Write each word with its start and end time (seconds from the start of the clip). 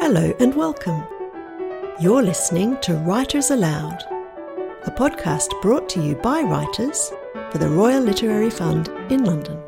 Hello 0.00 0.32
and 0.38 0.54
welcome. 0.54 1.02
You're 2.00 2.22
listening 2.22 2.78
to 2.82 2.94
Writers 2.94 3.50
Aloud, 3.50 4.04
a 4.84 4.90
podcast 4.92 5.60
brought 5.60 5.88
to 5.90 6.00
you 6.00 6.14
by 6.14 6.40
writers 6.40 7.12
for 7.50 7.58
the 7.58 7.68
Royal 7.68 8.00
Literary 8.00 8.48
Fund 8.48 8.88
in 9.10 9.24
London. 9.24 9.60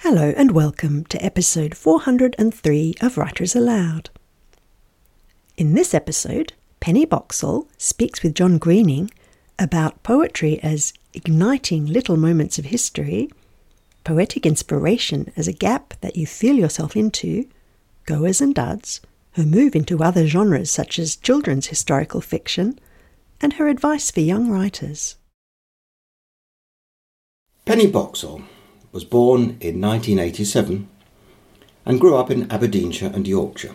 Hello 0.00 0.32
and 0.36 0.52
welcome 0.52 1.04
to 1.04 1.22
episode 1.22 1.76
403 1.76 2.94
of 3.02 3.18
Writers 3.18 3.54
Aloud. 3.54 4.08
In 5.58 5.74
this 5.74 5.92
episode, 5.92 6.54
Penny 6.80 7.04
Boxall 7.04 7.68
speaks 7.76 8.22
with 8.22 8.34
John 8.34 8.56
Greening 8.56 9.10
about 9.58 10.02
poetry 10.02 10.58
as 10.62 10.94
igniting 11.12 11.84
little 11.86 12.16
moments 12.16 12.58
of 12.58 12.64
history, 12.64 13.30
poetic 14.02 14.46
inspiration 14.46 15.30
as 15.36 15.46
a 15.46 15.52
gap 15.52 15.92
that 16.00 16.16
you 16.16 16.26
feel 16.26 16.56
yourself 16.56 16.96
into, 16.96 17.46
goers 18.08 18.40
and 18.40 18.54
duds, 18.54 19.02
her 19.32 19.44
move 19.44 19.76
into 19.76 20.02
other 20.02 20.26
genres 20.26 20.70
such 20.70 20.98
as 20.98 21.14
children's 21.14 21.66
historical 21.66 22.22
fiction, 22.22 22.78
and 23.38 23.52
her 23.52 23.68
advice 23.68 24.10
for 24.10 24.20
young 24.20 24.50
writers. 24.50 25.16
Penny 27.66 27.86
Boxall 27.86 28.40
was 28.92 29.04
born 29.04 29.58
in 29.60 29.78
1987 29.78 30.88
and 31.84 32.00
grew 32.00 32.16
up 32.16 32.30
in 32.30 32.50
Aberdeenshire 32.50 33.12
and 33.14 33.28
Yorkshire. 33.28 33.74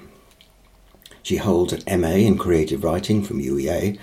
She 1.21 1.37
holds 1.37 1.71
an 1.71 2.01
MA 2.01 2.15
in 2.15 2.39
creative 2.39 2.83
writing 2.83 3.23
from 3.23 3.39
UEA, 3.39 3.99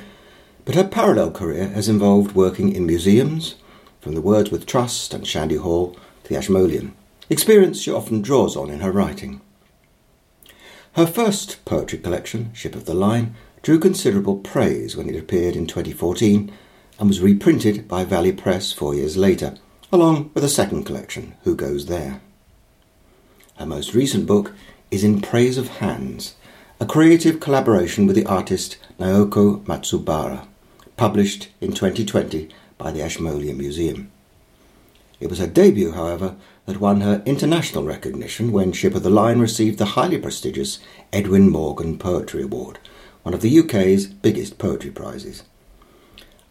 but 0.65 0.77
her 0.77 0.87
parallel 0.87 1.33
career 1.33 1.71
has 1.71 1.89
involved 1.89 2.37
working 2.37 2.73
in 2.73 2.87
museums, 2.87 3.57
from 4.01 4.15
the 4.15 4.23
Wordsworth 4.23 4.65
Trust 4.65 5.13
and 5.13 5.27
Shandy 5.27 5.57
Hall 5.57 5.97
to 6.23 6.29
the 6.29 6.37
Ashmolean, 6.37 6.95
experience 7.29 7.81
she 7.81 7.91
often 7.91 8.23
draws 8.23 8.57
on 8.57 8.71
in 8.71 8.79
her 8.79 8.93
writing. 8.93 9.41
Her 10.95 11.07
first 11.07 11.65
poetry 11.65 11.99
collection, 11.99 12.53
Ship 12.53 12.75
of 12.75 12.85
the 12.85 12.95
Line, 12.95 13.37
drew 13.63 13.79
considerable 13.79 14.39
praise 14.39 14.97
when 14.97 15.09
it 15.09 15.17
appeared 15.17 15.55
in 15.55 15.69
2014 15.69 16.51
and 16.99 17.09
was 17.09 17.21
reprinted 17.21 17.87
by 17.87 18.05
Valley 18.05 18.33
Press 18.33 18.73
four 18.73 18.95
years 18.95 19.17
later, 19.17 19.55
along 19.93 20.33
with 20.35 20.43
a 20.43 20.49
second 20.49 20.85
collection, 20.85 21.35
Who 21.45 21.55
Goes 21.55 21.87
There? 21.87 22.21
Her 23.57 23.67
most 23.67 23.95
recent 23.95 24.27
book 24.27 24.53
is 24.91 25.05
In 25.05 25.21
Praise 25.21 25.59
of 25.59 25.69
Hands, 25.79 26.35
a 26.81 26.87
creative 26.87 27.39
collaboration 27.39 28.07
with 28.07 28.17
the 28.17 28.27
artist 28.27 28.77
Naoko 28.99 29.63
Matsubara, 29.67 30.49
published 30.97 31.51
in 31.61 31.73
2020 31.73 32.49
by 32.79 32.91
the 32.91 33.01
Ashmolean 33.01 33.57
Museum. 33.57 34.11
It 35.21 35.31
was 35.31 35.39
her 35.39 35.47
debut, 35.47 35.93
however, 35.93 36.35
that 36.71 36.81
won 36.81 37.01
her 37.01 37.21
international 37.27 37.83
recognition 37.83 38.53
when 38.53 38.71
Ship 38.71 38.95
of 38.95 39.03
the 39.03 39.11
Line 39.11 39.41
received 39.41 39.77
the 39.79 39.97
highly 39.97 40.17
prestigious 40.17 40.79
Edwin 41.13 41.51
Morgan 41.51 41.99
Poetry 41.99 42.45
Award, 42.45 42.79
one 43.25 43.35
of 43.35 43.41
the 43.41 43.59
UK's 43.59 44.07
biggest 44.07 44.57
poetry 44.57 44.93
prizes. 44.93 45.43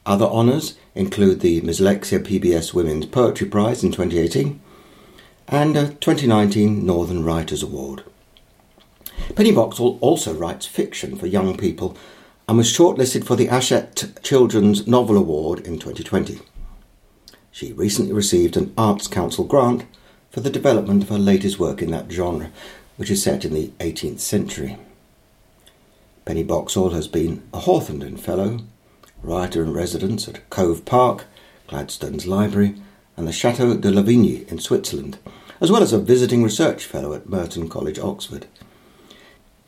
Other 0.05 0.25
honours 0.25 0.77
include 0.93 1.39
the 1.39 1.61
Mslexia 1.61 2.19
PBS 2.19 2.73
Women's 2.73 3.05
Poetry 3.05 3.47
Prize 3.47 3.81
in 3.81 3.93
2018 3.93 4.59
and 5.47 5.77
a 5.77 5.87
2019 5.87 6.85
Northern 6.85 7.23
Writers 7.23 7.63
Award. 7.63 8.03
Penny 9.35 9.53
Boxall 9.53 9.97
also 10.01 10.33
writes 10.33 10.65
fiction 10.65 11.15
for 11.15 11.27
young 11.27 11.55
people 11.55 11.95
and 12.45 12.57
was 12.57 12.67
shortlisted 12.67 13.23
for 13.23 13.37
the 13.37 13.45
Hachette 13.45 14.21
Children's 14.21 14.85
Novel 14.85 15.15
Award 15.15 15.59
in 15.59 15.79
2020. 15.79 16.41
She 17.51 17.71
recently 17.71 18.11
received 18.11 18.57
an 18.57 18.73
Arts 18.77 19.07
Council 19.07 19.45
grant 19.45 19.85
for 20.30 20.39
the 20.41 20.49
development 20.49 21.03
of 21.03 21.09
her 21.09 21.17
latest 21.17 21.59
work 21.59 21.81
in 21.81 21.91
that 21.91 22.11
genre, 22.11 22.52
which 22.97 23.09
is 23.09 23.23
set 23.23 23.45
in 23.45 23.53
the 23.53 23.67
18th 23.80 24.19
century. 24.19 24.77
Penny 26.25 26.44
Boxall 26.44 26.91
has 26.91 27.08
been 27.08 27.44
a 27.53 27.59
Hawthornden 27.59 28.19
Fellow, 28.19 28.59
writer 29.23 29.63
in 29.63 29.73
residence 29.73 30.27
at 30.27 30.47
Cove 30.49 30.86
Park, 30.86 31.26
Gladstone's 31.67 32.27
Library, 32.27 32.76
and 33.17 33.27
the 33.27 33.33
Chateau 33.33 33.76
de 33.76 33.92
Lavigny 33.92 34.49
in 34.52 34.59
Switzerland, 34.59 35.17
as 35.59 35.71
well 35.71 35.81
as 35.81 35.92
a 35.92 35.99
visiting 35.99 36.43
research 36.43 36.86
fellow 36.86 37.14
at 37.14 37.27
Merton 37.27 37.67
College, 37.67 37.99
Oxford. 37.99 38.45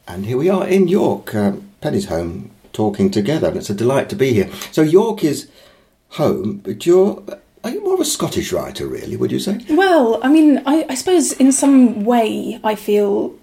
And 0.08 0.25
here 0.25 0.38
we 0.38 0.50
are 0.50 0.68
in 0.68 0.88
York, 0.88 1.34
uh, 1.34 1.53
Penny's 1.81 2.08
home, 2.08 2.52
talking 2.74 3.12
together, 3.12 3.50
and 3.50 3.58
it's 3.58 3.69
a 3.69 3.75
delight 3.75 4.09
to 4.09 4.16
be 4.16 4.34
here. 4.34 4.50
So 4.72 4.81
York 4.81 5.24
is 5.24 5.50
home, 6.09 6.58
but 6.58 6.85
you're 6.85 7.24
are 7.63 7.69
you 7.69 7.83
more 7.83 7.94
of 7.94 7.99
a 7.99 8.05
Scottish 8.05 8.51
writer, 8.51 8.88
really? 8.88 9.16
Would 9.16 9.31
you 9.31 9.39
say? 9.39 9.59
Well, 9.69 10.19
I 10.23 10.29
mean, 10.29 10.63
I, 10.66 10.85
I 10.89 10.95
suppose 10.95 11.33
in 11.33 11.51
some 11.51 12.03
way 12.03 12.59
I 12.63 12.75
feel 12.75 13.35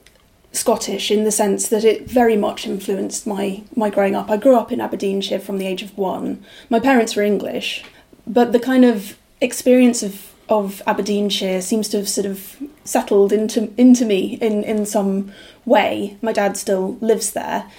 Scottish 0.52 1.10
in 1.10 1.24
the 1.24 1.30
sense 1.30 1.68
that 1.68 1.84
it 1.84 2.10
very 2.10 2.36
much 2.36 2.66
influenced 2.66 3.26
my 3.26 3.62
my 3.76 3.90
growing 3.90 4.16
up. 4.16 4.30
I 4.30 4.36
grew 4.36 4.56
up 4.56 4.72
in 4.72 4.80
Aberdeenshire 4.80 5.40
from 5.40 5.58
the 5.58 5.66
age 5.66 5.82
of 5.82 5.96
one. 5.96 6.44
My 6.68 6.80
parents 6.80 7.14
were 7.14 7.22
English, 7.22 7.84
but 8.26 8.52
the 8.52 8.60
kind 8.60 8.84
of 8.84 9.18
experience 9.40 10.02
of 10.02 10.34
of 10.48 10.82
Aberdeenshire 10.86 11.60
seems 11.60 11.88
to 11.90 11.98
have 11.98 12.08
sort 12.08 12.26
of 12.26 12.56
settled 12.84 13.32
into 13.32 13.72
into 13.76 14.04
me 14.04 14.38
in 14.40 14.64
in 14.64 14.86
some 14.86 15.32
way. 15.64 16.16
My 16.22 16.32
dad 16.32 16.56
still 16.56 16.96
lives 17.00 17.32
there, 17.32 17.70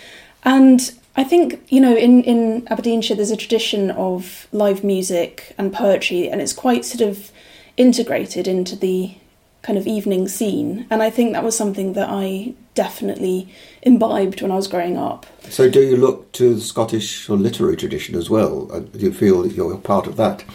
and 0.44 0.92
I 1.16 1.24
think, 1.24 1.66
you 1.70 1.82
know, 1.82 1.96
in, 1.96 2.24
in 2.24 2.68
Aberdeenshire, 2.70 3.16
there's 3.16 3.32
a 3.32 3.38
tradition 3.38 3.92
of 3.92 4.48
live 4.52 4.84
music 4.84 5.54
and 5.58 5.74
poetry, 5.74 6.30
and 6.30 6.42
it's 6.42 6.54
quite 6.54 6.86
sort 6.86 7.02
of 7.02 7.32
integrated 7.78 8.48
into 8.48 8.76
the 8.76 9.16
kind 9.62 9.78
of 9.78 9.88
evening 9.88 10.28
scene. 10.28 10.86
And 10.90 11.04
I 11.04 11.10
think 11.10 11.34
that 11.34 11.44
was 11.44 11.58
something 11.58 11.94
that 11.94 12.08
I 12.10 12.54
definitely 12.76 13.50
imbibed 13.82 14.42
when 14.42 14.52
I 14.52 14.56
was 14.56 14.68
growing 14.68 14.98
up. 14.98 15.26
So, 15.50 15.70
do 15.70 15.82
you 15.82 15.98
look 15.98 16.32
to 16.34 16.56
the 16.56 16.62
Scottish 16.62 17.30
or 17.30 17.36
literary 17.38 17.76
tradition 17.76 18.16
as 18.16 18.30
well? 18.30 18.72
Uh, 18.72 18.80
do 18.80 19.00
you 19.00 19.14
feel 19.14 19.42
that 19.44 19.54
you're 19.54 19.78
part 19.78 20.08
of 20.08 20.16
that 20.16 20.46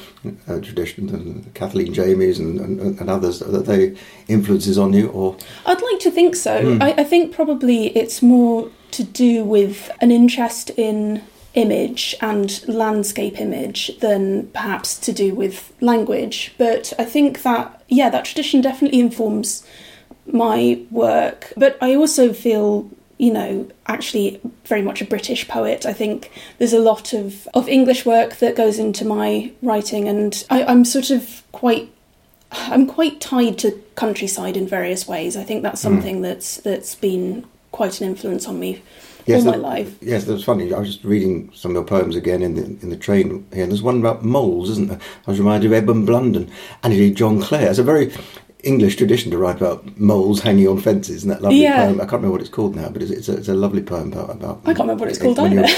uh, 0.49 0.61
tradition? 0.61 1.09
And 1.11 1.53
Kathleen 1.55 1.93
Jamies 1.93 2.39
and, 2.39 2.61
and, 2.61 2.99
and, 2.99 3.11
others, 3.11 3.41
that 3.41 3.67
they 3.67 3.97
influences 4.29 4.79
on 4.79 4.93
you? 4.93 5.09
Or 5.09 5.37
I'd 5.67 5.83
like 5.83 6.01
to 6.01 6.11
think 6.11 6.37
so. 6.37 6.63
Mm. 6.63 6.83
I, 6.83 7.03
I 7.03 7.05
think 7.05 7.35
probably 7.35 7.89
it's 7.97 8.23
more 8.23 8.71
to 8.95 9.05
do 9.05 9.45
with 9.45 9.91
an 10.01 10.11
interest 10.11 10.71
in 10.71 11.23
image 11.55 12.15
and 12.21 12.67
landscape 12.69 13.41
image 13.41 13.97
than 13.99 14.49
perhaps 14.49 14.99
to 14.99 15.13
do 15.13 15.35
with 15.35 15.73
language. 15.81 16.53
But 16.59 16.93
I 16.99 17.05
think 17.05 17.43
that, 17.43 17.83
yeah, 17.89 18.11
that 18.11 18.25
tradition 18.25 18.61
definitely 18.61 19.01
informs 19.01 19.65
my 20.27 20.81
work. 20.91 21.53
But 21.57 21.79
I 21.81 21.95
also 21.95 22.33
feel, 22.33 22.91
you 23.19 23.33
know, 23.33 23.69
actually 23.87 24.41
very 24.65 24.83
much 24.83 25.01
a 25.01 25.05
British 25.05 25.47
poet. 25.47 25.87
I 25.87 25.93
think 25.93 26.31
there's 26.59 26.73
a 26.73 26.81
lot 26.81 27.13
of, 27.13 27.49
of 27.55 27.69
English 27.69 28.05
work 28.05 28.37
that 28.37 28.57
goes 28.57 28.79
into 28.79 29.05
my 29.05 29.53
writing, 29.63 30.09
and 30.09 30.45
I, 30.51 30.65
I'm 30.65 30.85
sort 30.85 31.11
of 31.11 31.43
quite. 31.53 31.91
I'm 32.53 32.87
quite 32.87 33.21
tied 33.21 33.59
to 33.61 33.83
countryside 33.97 34.57
in 34.57 34.69
various 34.69 35.09
ways. 35.09 35.37
I 35.37 35.43
think 35.43 35.65
that's 35.65 35.83
hmm. 35.83 35.89
something 35.89 36.19
mm. 36.19 36.23
that's 36.23 36.59
that's 36.59 36.95
been 36.95 37.45
quite 37.75 38.01
an 38.01 38.07
influence 38.07 38.47
on 38.47 38.61
me 38.61 38.81
yes, 39.27 39.45
all 39.45 39.51
my 39.51 39.59
life. 39.59 39.99
Yes, 40.01 40.25
that's 40.25 40.45
funny. 40.45 40.73
I 40.73 40.79
was 40.79 40.95
just 40.95 41.05
reading 41.05 41.51
some 41.53 41.73
of 41.73 41.75
your 41.75 41.85
poems 41.85 42.15
again 42.15 42.41
in 42.41 42.55
the 42.55 42.63
in 42.63 42.91
the 42.91 42.97
train 42.97 43.45
here, 43.53 43.65
and 43.65 43.73
there's 43.73 43.83
one 43.83 43.99
about 43.99 44.25
moles, 44.25 44.71
isn't 44.71 44.89
there? 44.89 45.01
I 45.27 45.31
was 45.31 45.41
reminded 45.41 45.67
of 45.67 45.73
Edmund 45.73 46.07
Blunden 46.07 46.49
and 46.85 46.93
indeed 46.93 47.17
John 47.17 47.43
Clare. 47.43 47.71
It's 47.71 47.81
a 47.81 47.83
very 47.83 48.13
English 48.63 48.95
tradition 48.95 49.33
to 49.33 49.39
write 49.39 49.57
about 49.57 49.99
moles 49.99 50.41
hanging 50.41 50.69
on 50.69 50.81
fences 50.81 51.25
and 51.25 51.33
that 51.33 51.43
lovely 51.43 51.63
yeah. 51.63 51.87
poem. 51.87 52.01
I 52.01 52.05
can't 52.05 52.13
remember 52.13 52.31
what 52.31 52.43
it's 52.43 52.51
called 52.51 52.77
now, 52.77 52.91
but 52.91 53.03
it's, 53.03 53.11
it's, 53.11 53.29
a, 53.29 53.39
it's 53.39 53.49
a 53.49 53.55
lovely 53.55 53.83
poem 53.83 54.13
about. 54.13 54.31
about 54.31 54.61
I 54.63 54.73
can't 54.73 54.89
remember 54.89 55.05
what 55.05 55.11
it's 55.11 55.19
called 55.19 55.41
either. 55.41 55.63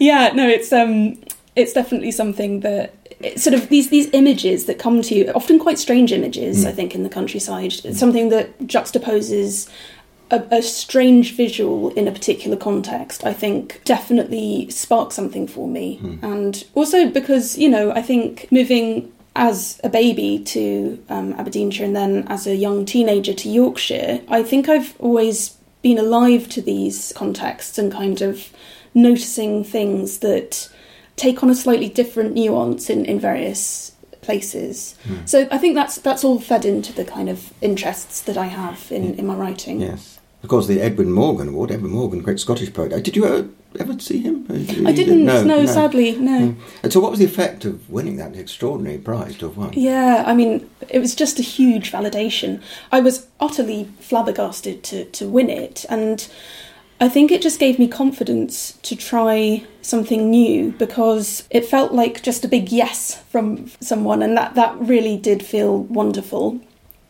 yeah, 0.00 0.32
no, 0.32 0.48
it's 0.48 0.72
um, 0.72 1.20
it's 1.54 1.74
definitely 1.74 2.10
something 2.10 2.60
that 2.60 2.94
sort 3.36 3.54
of 3.54 3.68
these 3.68 3.90
these 3.90 4.08
images 4.12 4.66
that 4.66 4.78
come 4.78 5.02
to 5.02 5.14
you, 5.14 5.30
often 5.34 5.58
quite 5.58 5.78
strange 5.78 6.12
images, 6.12 6.64
mm. 6.64 6.68
I 6.68 6.72
think, 6.72 6.94
in 6.94 7.02
the 7.02 7.08
countryside. 7.08 7.74
It's 7.84 7.98
something 7.98 8.28
that 8.30 8.58
juxtaposes 8.60 9.68
a, 10.30 10.42
a, 10.50 10.62
strange 10.62 11.36
visual 11.36 11.90
in 11.90 12.08
a 12.08 12.12
particular 12.12 12.56
context, 12.56 13.24
I 13.24 13.32
think 13.32 13.80
definitely 13.84 14.68
sparked 14.70 15.12
something 15.12 15.46
for 15.46 15.68
me. 15.68 16.00
Mm. 16.02 16.22
And 16.22 16.64
also 16.74 17.08
because, 17.08 17.56
you 17.56 17.68
know, 17.68 17.92
I 17.92 18.02
think 18.02 18.50
moving 18.50 19.12
as 19.36 19.80
a 19.84 19.88
baby 19.88 20.38
to 20.40 21.02
um, 21.08 21.34
Aberdeenshire 21.34 21.84
and 21.84 21.94
then 21.94 22.26
as 22.28 22.46
a 22.46 22.56
young 22.56 22.84
teenager 22.84 23.34
to 23.34 23.48
Yorkshire, 23.48 24.20
I 24.28 24.42
think 24.42 24.68
I've 24.68 24.98
always 24.98 25.56
been 25.82 25.98
alive 25.98 26.48
to 26.48 26.62
these 26.62 27.12
contexts 27.14 27.78
and 27.78 27.92
kind 27.92 28.22
of 28.22 28.50
noticing 28.94 29.62
things 29.62 30.18
that 30.18 30.68
take 31.16 31.42
on 31.42 31.50
a 31.50 31.54
slightly 31.54 31.88
different 31.88 32.34
nuance 32.34 32.88
in, 32.90 33.04
in 33.04 33.18
various 33.18 33.92
places. 34.20 34.96
Mm. 35.04 35.28
So 35.28 35.48
I 35.50 35.58
think 35.58 35.74
that's 35.74 35.96
that's 35.96 36.24
all 36.24 36.40
fed 36.40 36.64
into 36.64 36.92
the 36.92 37.04
kind 37.04 37.28
of 37.28 37.52
interests 37.60 38.20
that 38.22 38.36
I 38.36 38.46
have 38.46 38.90
in, 38.90 39.14
in 39.14 39.26
my 39.26 39.34
writing. 39.34 39.80
Yes. 39.80 40.18
Of 40.42 40.50
course, 40.50 40.66
the 40.66 40.80
Edwin 40.80 41.10
Morgan 41.10 41.48
Award, 41.48 41.72
Edwin 41.72 41.92
Morgan, 41.92 42.20
great 42.20 42.38
Scottish 42.38 42.72
poet. 42.72 42.92
Uh, 42.92 43.00
Did 43.00 43.16
you 43.16 43.26
ever, 43.26 43.48
ever 43.80 43.98
see 43.98 44.20
him? 44.20 44.46
Uh, 44.48 44.88
I 44.88 44.92
didn't. 44.92 45.24
No, 45.24 45.42
No, 45.42 45.66
sadly, 45.66 46.14
no. 46.16 46.50
Mm. 46.50 46.56
And 46.84 46.92
so, 46.92 47.00
what 47.00 47.10
was 47.10 47.18
the 47.18 47.24
effect 47.24 47.64
of 47.64 47.88
winning 47.90 48.16
that 48.18 48.36
extraordinary 48.36 48.98
prize 48.98 49.36
to 49.38 49.46
have 49.46 49.56
won? 49.56 49.72
Yeah, 49.72 50.22
I 50.26 50.34
mean, 50.34 50.68
it 50.88 51.00
was 51.00 51.14
just 51.14 51.40
a 51.40 51.42
huge 51.42 51.90
validation. 51.90 52.62
I 52.92 53.00
was 53.00 53.26
utterly 53.40 53.88
flabbergasted 53.98 54.84
to, 54.84 55.06
to 55.06 55.28
win 55.28 55.50
it, 55.50 55.84
and 55.88 56.28
I 56.98 57.08
think 57.08 57.30
it 57.30 57.42
just 57.42 57.60
gave 57.60 57.78
me 57.78 57.88
confidence 57.88 58.78
to 58.82 58.96
try 58.96 59.64
something 59.82 60.30
new 60.30 60.72
because 60.72 61.46
it 61.50 61.66
felt 61.66 61.92
like 61.92 62.22
just 62.22 62.44
a 62.44 62.48
big 62.48 62.72
yes 62.72 63.22
from 63.28 63.70
someone, 63.80 64.22
and 64.22 64.36
that, 64.36 64.54
that 64.54 64.78
really 64.80 65.18
did 65.18 65.44
feel 65.44 65.82
wonderful. 65.82 66.60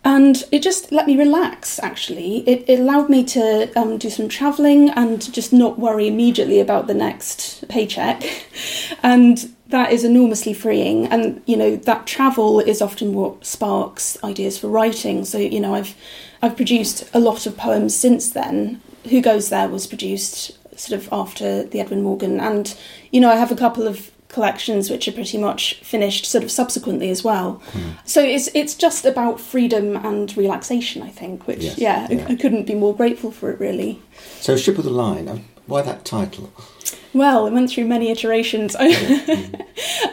And 0.05 0.45
it 0.53 0.63
just 0.63 0.93
let 0.93 1.09
me 1.09 1.17
relax, 1.17 1.81
actually. 1.81 2.49
It, 2.49 2.65
it 2.69 2.79
allowed 2.79 3.11
me 3.11 3.25
to 3.25 3.73
um, 3.77 3.99
do 3.99 4.09
some 4.09 4.29
travelling 4.29 4.91
and 4.91 5.33
just 5.33 5.53
not 5.53 5.81
worry 5.81 6.07
immediately 6.07 6.61
about 6.61 6.87
the 6.87 6.95
next 6.95 7.67
paycheck. 7.69 8.23
And 9.03 9.53
that 9.69 9.93
is 9.93 10.05
enormously 10.05 10.53
freeing. 10.53 11.07
And, 11.07 11.43
you 11.47 11.57
know, 11.57 11.77
that 11.77 12.07
travel 12.07 12.61
is 12.61 12.81
often 12.81 13.15
what 13.15 13.45
sparks 13.45 14.17
ideas 14.23 14.59
for 14.59 14.69
writing. 14.69 15.25
So, 15.25 15.39
you 15.39 15.61
know, 15.61 15.75
I've, 15.75 15.95
I've 16.41 16.57
produced 16.57 17.09
a 17.13 17.19
lot 17.21 17.47
of 17.47 17.57
poems 17.57 17.95
since 17.95 18.31
then. 18.31 18.81
Who 19.11 19.21
Goes 19.21 19.49
There 19.49 19.69
was 19.69 19.87
produced 19.87 20.57
sort 20.79 21.01
of 21.01 21.09
after 21.13 21.63
the 21.65 21.81
Edwin 21.81 22.03
Morgan. 22.03 22.41
And, 22.41 22.77
you 23.11 23.21
know, 23.21 23.31
I 23.31 23.37
have 23.37 23.51
a 23.51 23.57
couple 23.57 23.87
of 23.87 24.11
collections 24.29 24.91
which 24.91 25.09
are 25.09 25.13
pretty 25.13 25.39
much 25.39 25.75
finished 25.83 26.27
sort 26.27 26.45
of 26.45 26.51
subsequently 26.51 27.09
as 27.11 27.25
well. 27.25 27.63
So 28.05 28.23
it's 28.23 28.49
it's 28.55 28.75
just 28.75 29.05
about 29.05 29.41
freedom 29.41 29.97
and 29.97 30.37
relaxation, 30.37 31.03
I 31.03 31.09
think, 31.11 31.47
which 31.47 31.61
Yes, 31.61 31.79
yeah, 31.79 32.07
yeah. 32.11 32.27
I, 32.29 32.33
I 32.33 32.35
couldn't 32.37 32.67
be 32.67 32.75
more 32.75 32.95
grateful 32.95 33.31
for 33.31 33.51
it 33.51 33.59
really. 33.61 34.01
So, 34.41 34.57
Ship 34.57 34.77
of 34.77 34.85
the 34.85 34.91
Line, 34.91 35.29
uh, 35.29 35.39
why 35.67 35.83
that 35.83 36.05
title? 36.05 36.53
Well, 37.13 37.47
it 37.47 37.53
went 37.53 37.71
through 37.71 37.87
many 37.87 38.11
iterations. 38.11 38.77
Mm. 38.87 39.63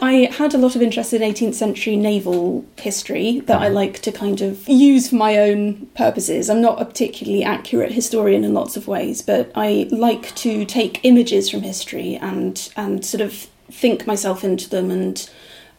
I 0.02 0.30
had 0.34 0.54
a 0.54 0.58
lot 0.58 0.76
of 0.76 0.82
interest 0.82 1.14
in 1.14 1.22
18th 1.22 1.54
century 1.54 1.96
naval 1.96 2.66
history 2.78 3.40
that 3.42 3.62
I 3.62 3.66
mm-hmm. 3.66 3.76
like 3.76 4.00
to 4.02 4.12
kind 4.12 4.42
of 4.42 4.68
use 4.68 5.10
for 5.10 5.16
my 5.16 5.38
own 5.38 5.88
purposes. 5.96 6.50
I'm 6.50 6.62
not 6.62 6.82
a 6.82 6.86
particularly 6.86 7.44
accurate 7.44 7.92
historian 7.92 8.44
in 8.44 8.54
lots 8.54 8.76
of 8.76 8.88
ways, 8.88 9.22
but 9.22 9.52
I 9.56 9.88
like 9.92 10.36
to 10.36 10.66
take 10.66 11.00
images 11.04 11.50
from 11.50 11.62
history 11.62 12.16
and 12.16 12.72
and 12.76 13.06
sort 13.06 13.22
of 13.22 13.34
think 13.72 14.06
myself 14.06 14.44
into 14.44 14.70
them 14.70 14.92
and 14.92 15.30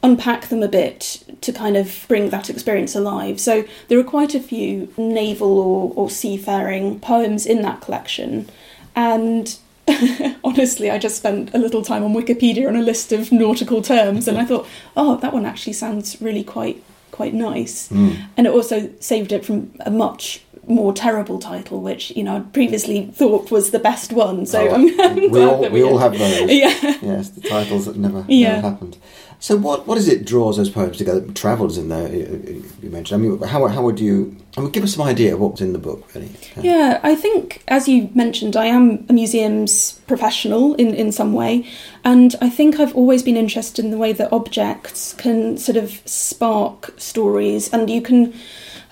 unpack 0.02 0.48
them 0.48 0.62
a 0.62 0.68
bit 0.68 1.24
to 1.40 1.52
kind 1.52 1.76
of 1.76 2.04
bring 2.08 2.30
that 2.30 2.50
experience 2.50 2.94
alive. 2.94 3.40
So 3.40 3.64
there 3.88 3.98
are 3.98 4.04
quite 4.04 4.34
a 4.34 4.40
few 4.40 4.92
naval 4.96 5.58
or, 5.58 5.92
or 5.94 6.10
seafaring 6.10 7.00
poems 7.00 7.46
in 7.46 7.62
that 7.62 7.80
collection. 7.80 8.48
And 8.96 9.56
honestly, 10.44 10.90
I 10.90 10.98
just 10.98 11.16
spent 11.16 11.54
a 11.54 11.58
little 11.58 11.82
time 11.82 12.04
on 12.04 12.14
Wikipedia 12.14 12.68
on 12.68 12.76
a 12.76 12.82
list 12.82 13.12
of 13.12 13.32
nautical 13.32 13.82
terms, 13.82 14.28
and 14.28 14.38
I 14.38 14.44
thought, 14.44 14.66
oh, 14.96 15.16
that 15.16 15.32
one 15.32 15.46
actually 15.46 15.74
sounds 15.74 16.20
really 16.20 16.44
quite 16.44 16.82
quite 17.10 17.34
nice. 17.34 17.88
Hmm. 17.88 18.14
And 18.36 18.46
it 18.46 18.52
also 18.52 18.90
saved 18.98 19.30
it 19.30 19.44
from 19.44 19.72
a 19.80 19.90
much 19.90 20.42
more 20.68 20.92
terrible 20.92 21.38
title, 21.38 21.80
which 21.80 22.10
you 22.16 22.22
know 22.24 22.36
I 22.36 22.40
previously 22.40 23.06
thought 23.06 23.50
was 23.50 23.70
the 23.70 23.78
best 23.78 24.12
one. 24.12 24.46
So 24.46 24.68
Oh, 24.68 24.74
I'm, 24.74 25.00
I'm 25.00 25.14
we 25.16 25.28
glad 25.28 25.48
all, 25.48 25.62
that 25.62 25.72
we 25.72 25.82
all 25.82 25.98
have 25.98 26.18
those. 26.18 26.50
Yeah. 26.50 26.98
Yes, 27.02 27.30
the 27.30 27.40
titles 27.48 27.86
that 27.86 27.96
never, 27.96 28.24
Yeah. 28.28 28.56
never 28.56 28.68
happened. 28.70 28.98
So, 29.40 29.56
what, 29.56 29.86
what 29.86 29.98
is 29.98 30.08
it 30.08 30.24
draws 30.24 30.56
those 30.56 30.70
poems 30.70 30.96
together? 30.96 31.20
Travels 31.32 31.76
in 31.76 31.90
there, 31.90 32.08
you 32.10 32.24
uh, 32.24 32.50
uh, 32.50 32.62
you 32.82 32.88
mentioned. 32.88 33.22
I 33.22 33.28
mean, 33.28 33.42
how, 33.42 33.66
how 33.66 33.82
would 33.82 34.00
you? 34.00 34.34
I 34.56 34.62
mean, 34.62 34.70
give 34.70 34.84
us 34.84 34.94
some 34.94 35.06
idea 35.06 35.34
of 35.34 35.40
what's 35.40 35.60
in 35.60 35.74
the 35.74 35.78
book, 35.78 36.08
really. 36.14 36.30
Yeah, 36.62 36.98
I 37.02 37.14
think, 37.14 37.62
as 37.68 37.86
you 37.86 38.08
mentioned, 38.14 38.56
I 38.56 38.66
am 38.66 39.04
a 39.10 39.12
museums 39.12 40.00
professional 40.06 40.74
in, 40.76 40.94
in 40.94 41.12
some 41.12 41.34
way, 41.34 41.68
and 42.04 42.34
I 42.40 42.48
think 42.48 42.80
I've 42.80 42.94
always 42.96 43.22
been 43.22 43.36
interested 43.36 43.84
in 43.84 43.90
the 43.90 43.98
way 43.98 44.14
that 44.14 44.32
objects 44.32 45.12
can 45.12 45.58
sort 45.58 45.76
of 45.76 46.00
spark 46.06 46.94
stories, 46.96 47.70
and 47.70 47.90
you 47.90 48.00
can 48.00 48.32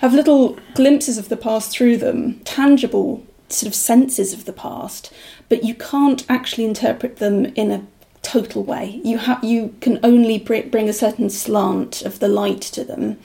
have 0.03 0.13
little 0.13 0.57
glimpses 0.75 1.17
of 1.17 1.29
the 1.29 1.37
past 1.37 1.71
through 1.71 1.95
them, 1.95 2.39
tangible 2.41 3.25
sort 3.47 3.67
of 3.67 3.73
senses 3.73 4.33
of 4.33 4.43
the 4.43 4.51
past, 4.53 5.13
but 5.47 5.63
you 5.63 5.73
can't 5.73 6.25
actually 6.27 6.65
interpret 6.65 7.17
them 7.17 7.45
in 7.55 7.71
a 7.71 7.85
total 8.21 8.63
way. 8.63 8.99
You 9.03 9.19
have 9.19 9.43
you 9.43 9.73
can 9.79 9.99
only 10.03 10.37
br- 10.39 10.69
bring 10.69 10.89
a 10.89 10.93
certain 10.93 11.29
slant 11.29 12.01
of 12.01 12.19
the 12.19 12.27
light 12.27 12.61
to 12.61 12.83
them. 12.83 13.17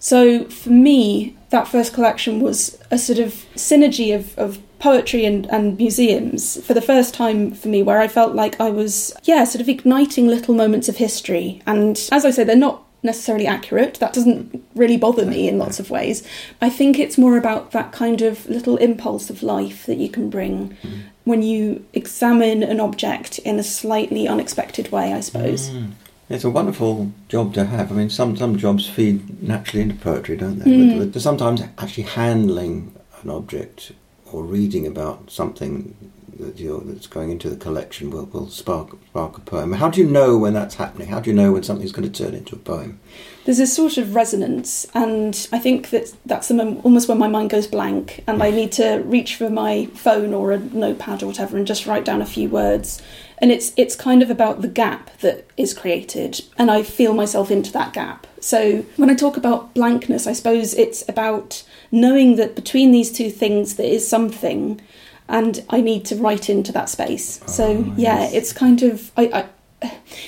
So 0.00 0.44
for 0.46 0.70
me, 0.70 1.36
that 1.50 1.68
first 1.68 1.94
collection 1.94 2.40
was 2.40 2.76
a 2.90 2.98
sort 2.98 3.18
of 3.18 3.46
synergy 3.54 4.14
of, 4.14 4.36
of 4.36 4.58
poetry 4.78 5.24
and, 5.24 5.46
and 5.46 5.78
museums 5.78 6.64
for 6.66 6.74
the 6.74 6.82
first 6.82 7.14
time 7.14 7.52
for 7.52 7.68
me, 7.68 7.82
where 7.82 8.00
I 8.00 8.08
felt 8.08 8.34
like 8.34 8.60
I 8.60 8.70
was, 8.70 9.14
yeah, 9.24 9.44
sort 9.44 9.60
of 9.60 9.68
igniting 9.68 10.26
little 10.26 10.54
moments 10.54 10.88
of 10.88 10.96
history. 10.96 11.62
And 11.66 12.08
as 12.12 12.24
I 12.24 12.30
say, 12.30 12.44
they're 12.44 12.56
not 12.56 12.85
necessarily 13.06 13.46
accurate. 13.46 13.94
That 13.94 14.12
doesn't 14.12 14.62
really 14.74 14.98
bother 14.98 15.24
me 15.24 15.48
in 15.48 15.58
lots 15.58 15.80
of 15.80 15.90
ways. 15.90 16.26
I 16.60 16.68
think 16.68 16.98
it's 16.98 17.16
more 17.16 17.38
about 17.38 17.70
that 17.70 17.92
kind 17.92 18.20
of 18.20 18.46
little 18.48 18.76
impulse 18.76 19.30
of 19.30 19.42
life 19.42 19.86
that 19.86 19.96
you 19.96 20.10
can 20.10 20.28
bring 20.28 20.76
when 21.24 21.42
you 21.42 21.84
examine 21.92 22.62
an 22.62 22.78
object 22.80 23.38
in 23.40 23.58
a 23.58 23.62
slightly 23.62 24.28
unexpected 24.28 24.92
way, 24.92 25.12
I 25.12 25.20
suppose. 25.20 25.70
Mm. 25.70 25.92
It's 26.28 26.44
a 26.44 26.50
wonderful 26.50 27.12
job 27.28 27.54
to 27.54 27.64
have. 27.64 27.90
I 27.90 27.94
mean, 27.94 28.10
some, 28.10 28.36
some 28.36 28.56
jobs 28.56 28.88
feed 28.88 29.42
naturally 29.42 29.82
into 29.82 29.96
poetry, 29.96 30.36
don't 30.36 30.58
they? 30.58 30.70
Mm. 30.70 31.12
But 31.12 31.20
sometimes 31.20 31.62
actually 31.78 32.04
handling 32.04 32.94
an 33.22 33.30
object 33.30 33.92
or 34.32 34.42
reading 34.44 34.86
about 34.86 35.30
something 35.30 35.94
that 36.38 36.58
you're, 36.58 36.80
that's 36.80 37.06
going 37.06 37.30
into 37.30 37.48
the 37.50 37.56
collection 37.56 38.10
will, 38.10 38.26
will 38.26 38.48
spark 38.48 38.96
spark 39.08 39.38
a 39.38 39.40
poem. 39.40 39.72
How 39.72 39.90
do 39.90 40.00
you 40.00 40.06
know 40.06 40.38
when 40.38 40.54
that's 40.54 40.76
happening? 40.76 41.08
How 41.08 41.20
do 41.20 41.30
you 41.30 41.36
know 41.36 41.52
when 41.52 41.62
something's 41.62 41.92
going 41.92 42.10
to 42.10 42.24
turn 42.24 42.34
into 42.34 42.54
a 42.54 42.58
poem? 42.58 43.00
there's 43.46 43.60
a 43.60 43.66
sort 43.66 43.96
of 43.96 44.14
resonance 44.14 44.86
and 44.92 45.48
i 45.52 45.58
think 45.58 45.90
that 45.90 46.12
that's 46.26 46.48
the 46.48 46.54
mom- 46.54 46.80
almost 46.82 47.08
when 47.08 47.16
my 47.16 47.28
mind 47.28 47.48
goes 47.48 47.66
blank 47.66 48.22
and 48.26 48.42
i 48.42 48.50
need 48.50 48.70
to 48.72 48.96
reach 49.06 49.36
for 49.36 49.48
my 49.48 49.86
phone 49.94 50.34
or 50.34 50.52
a 50.52 50.58
notepad 50.58 51.22
or 51.22 51.26
whatever 51.26 51.56
and 51.56 51.66
just 51.66 51.86
write 51.86 52.04
down 52.04 52.20
a 52.20 52.26
few 52.26 52.48
words 52.48 53.00
and 53.38 53.52
it's 53.52 53.72
it's 53.76 53.94
kind 53.94 54.22
of 54.22 54.30
about 54.30 54.62
the 54.62 54.68
gap 54.68 55.16
that 55.18 55.46
is 55.56 55.72
created 55.72 56.40
and 56.58 56.70
i 56.70 56.82
feel 56.82 57.14
myself 57.14 57.50
into 57.50 57.72
that 57.72 57.92
gap 57.92 58.26
so 58.40 58.84
when 58.96 59.08
i 59.08 59.14
talk 59.14 59.36
about 59.36 59.72
blankness 59.74 60.26
i 60.26 60.32
suppose 60.32 60.74
it's 60.74 61.08
about 61.08 61.64
knowing 61.92 62.36
that 62.36 62.56
between 62.56 62.90
these 62.90 63.12
two 63.12 63.30
things 63.30 63.76
there 63.76 63.90
is 63.90 64.06
something 64.06 64.80
and 65.28 65.64
i 65.70 65.80
need 65.80 66.04
to 66.04 66.14
write 66.16 66.48
into 66.48 66.72
that 66.72 66.88
space 66.88 67.40
so 67.46 67.64
Oh, 67.78 67.94
yeah 67.96 68.20
yes. 68.20 68.32
it's 68.34 68.52
kind 68.52 68.82
of 68.82 69.10
I, 69.16 69.24
I 69.32 69.44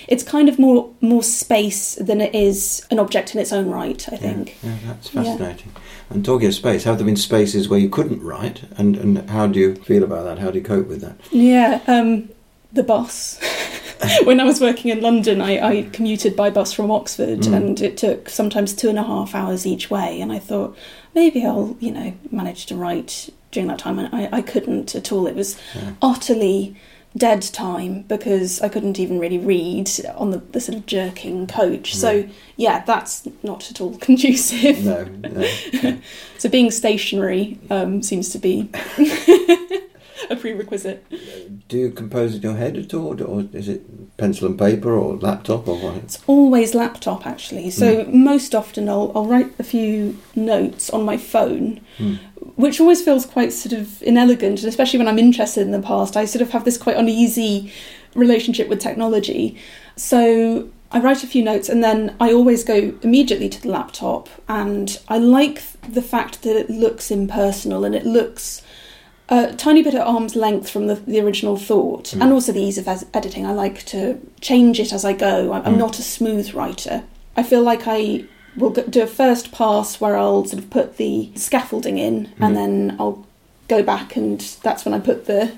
it's 0.09 0.23
kind 0.23 0.49
of 0.49 0.59
more 0.59 0.93
more 1.01 1.23
space 1.23 1.95
than 1.95 2.21
it 2.21 2.35
is 2.35 2.87
an 2.91 2.99
object 2.99 3.35
in 3.35 3.41
its 3.41 3.51
own 3.53 3.71
right. 3.71 4.07
I 4.13 4.17
think. 4.17 4.57
Yeah, 4.63 4.71
yeah, 4.71 4.77
that's 4.89 5.15
Yeah. 5.15 5.23
fascinating. 5.25 5.73
And 6.11 6.23
talking 6.23 6.49
of 6.49 6.55
space, 6.55 6.85
have 6.85 6.99
there 6.99 7.07
been 7.07 7.17
spaces 7.17 7.67
where 7.69 7.79
you 7.81 7.89
couldn't 7.89 8.23
write? 8.23 8.65
And, 8.77 8.95
and 8.97 9.29
how 9.31 9.47
do 9.47 9.59
you 9.59 9.75
feel 9.77 10.05
about 10.05 10.25
that? 10.25 10.39
How 10.39 10.51
do 10.51 10.59
you 10.59 10.65
cope 10.65 10.87
with 10.87 11.01
that? 11.01 11.17
Yeah, 11.31 11.81
um, 11.87 12.29
the 12.75 12.83
bus. 12.83 13.41
when 14.25 14.39
I 14.39 14.45
was 14.45 14.61
working 14.61 14.91
in 14.91 15.01
London, 15.01 15.41
I, 15.41 15.59
I 15.67 15.83
commuted 15.93 16.37
by 16.37 16.51
bus 16.51 16.73
from 16.75 16.91
Oxford, 16.91 17.41
Mm. 17.41 17.55
and 17.57 17.81
it 17.81 17.97
took 17.97 18.29
sometimes 18.29 18.75
two 18.75 18.91
and 18.91 18.99
a 18.99 19.03
half 19.03 19.35
hours 19.35 19.67
each 19.67 19.91
way. 19.91 20.21
And 20.21 20.31
I 20.31 20.39
thought 20.39 20.77
maybe 21.19 21.45
I'll, 21.45 21.77
you 21.81 21.91
know, 21.93 22.13
manage 22.31 22.67
to 22.67 22.75
write 22.77 23.31
during 23.53 23.69
that 23.69 23.79
time, 23.81 23.99
and 23.99 24.09
I, 24.15 24.29
I 24.39 24.43
couldn't 24.43 24.95
at 24.95 25.11
all. 25.13 25.27
It 25.27 25.35
was 25.35 25.51
Yeah. 25.75 25.93
utterly 26.01 26.77
dead 27.17 27.43
time 27.43 28.03
because 28.03 28.61
I 28.61 28.69
couldn't 28.69 28.99
even 29.01 29.19
really 29.19 29.39
read 29.39 29.89
on 30.17 30.31
the, 30.31 30.39
the 30.55 30.61
sort 30.61 30.77
of 30.79 30.85
jerking 30.87 31.47
coach. 31.47 31.95
So 31.95 32.29
yeah, 32.57 32.85
that's 32.85 33.27
not 33.43 33.71
at 33.71 33.81
all 33.81 33.97
conducive. 34.09 34.85
No, 34.85 35.05
no. 35.05 35.99
So 36.39 36.49
being 36.49 36.71
stationary 36.71 37.59
um, 37.71 38.01
seems 38.03 38.29
to 38.35 38.39
be 38.39 38.71
a 40.31 40.37
prerequisite. 40.37 41.05
Do 41.69 41.79
you 41.79 41.91
compose 41.91 42.35
in 42.35 42.43
your 42.43 42.57
head 42.57 42.77
at 42.77 42.95
all, 42.95 43.21
or 43.23 43.47
is 43.53 43.69
it 43.69 44.17
pencil 44.17 44.49
and 44.49 44.59
paper, 44.59 44.93
or 44.93 45.17
laptop, 45.17 45.69
or 45.69 45.79
what? 45.79 45.97
It's 45.97 46.23
always 46.27 46.75
laptop 46.75 47.27
actually. 47.27 47.71
So 47.71 48.05
most 48.07 48.55
often 48.55 48.89
I'll, 48.89 49.13
I'll 49.15 49.27
write 49.27 49.53
a 49.59 49.63
few 49.63 50.19
notes 50.35 50.91
on 50.91 51.05
my 51.05 51.17
phone, 51.17 51.81
Hmm. 51.99 52.15
which 52.57 52.81
always 52.81 53.03
feels 53.03 53.27
quite 53.27 53.53
sort 53.53 53.73
of 53.73 54.03
inelegant, 54.03 54.61
and 54.61 54.69
especially 54.69 54.99
when 54.99 55.09
I'm 55.09 55.19
interested 55.19 55.63
in 55.63 55.71
the 55.73 55.81
past, 55.83 56.17
I 56.17 56.25
sort 56.25 56.43
of 56.43 56.51
have 56.51 56.65
this 56.65 56.79
quite 56.79 56.97
uneasy 56.97 57.73
relationship 58.15 58.69
with 58.69 58.81
technology. 58.81 59.57
So 59.97 60.69
I 60.91 61.01
write 61.01 61.23
a 61.23 61.27
few 61.27 61.43
notes 61.43 61.69
and 61.69 61.85
then 61.85 62.17
I 62.19 62.33
always 62.33 62.65
go 62.65 62.95
immediately 63.03 63.49
to 63.51 63.61
the 63.63 63.69
laptop, 63.71 64.29
and 64.49 64.99
I 65.09 65.19
like 65.19 65.63
the 65.83 66.03
fact 66.03 66.43
that 66.43 66.57
it 66.57 66.71
looks 66.71 67.11
impersonal 67.11 67.85
and 67.85 67.95
it 67.95 68.07
looks 68.07 68.63
a 69.31 69.53
tiny 69.55 69.83
bit 69.83 69.95
at 69.95 70.07
arm's 70.07 70.35
length 70.37 70.71
from 70.71 70.87
the, 70.87 70.95
the 70.95 71.21
original 71.21 71.57
thought, 71.57 72.07
Mm. 72.15 72.23
and 72.23 72.33
also 72.33 72.53
the 72.53 72.63
ease 72.63 72.79
of 72.79 72.89
editing. 73.15 73.45
I 73.47 73.53
like 73.53 73.85
to 73.87 74.19
change 74.41 74.81
it 74.81 74.93
as 74.93 75.05
I 75.05 75.13
go. 75.13 75.53
I'm, 75.53 75.63
I'm 75.67 75.75
Mm. 75.75 75.79
not 75.79 75.99
a 75.99 76.03
smooth 76.03 76.55
writer. 76.55 77.03
I 77.37 77.43
feel 77.43 77.63
like 77.63 77.83
I 77.87 78.25
will 78.57 78.71
go, 78.71 78.83
do 78.83 79.03
a 79.03 79.07
first 79.07 79.53
pass 79.53 80.01
where 80.01 80.17
I'll 80.17 80.45
sort 80.45 80.63
of 80.63 80.71
put 80.71 80.97
the 80.97 81.31
scaffolding 81.35 81.99
in, 81.99 82.27
Mm. 82.39 82.47
and 82.47 82.57
then 82.57 82.97
I'll 82.99 83.25
go 83.69 83.83
back 83.83 84.17
and 84.17 84.41
that's 84.63 84.87
when 84.87 84.95
I 84.95 84.99
put 84.99 85.27
the 85.27 85.53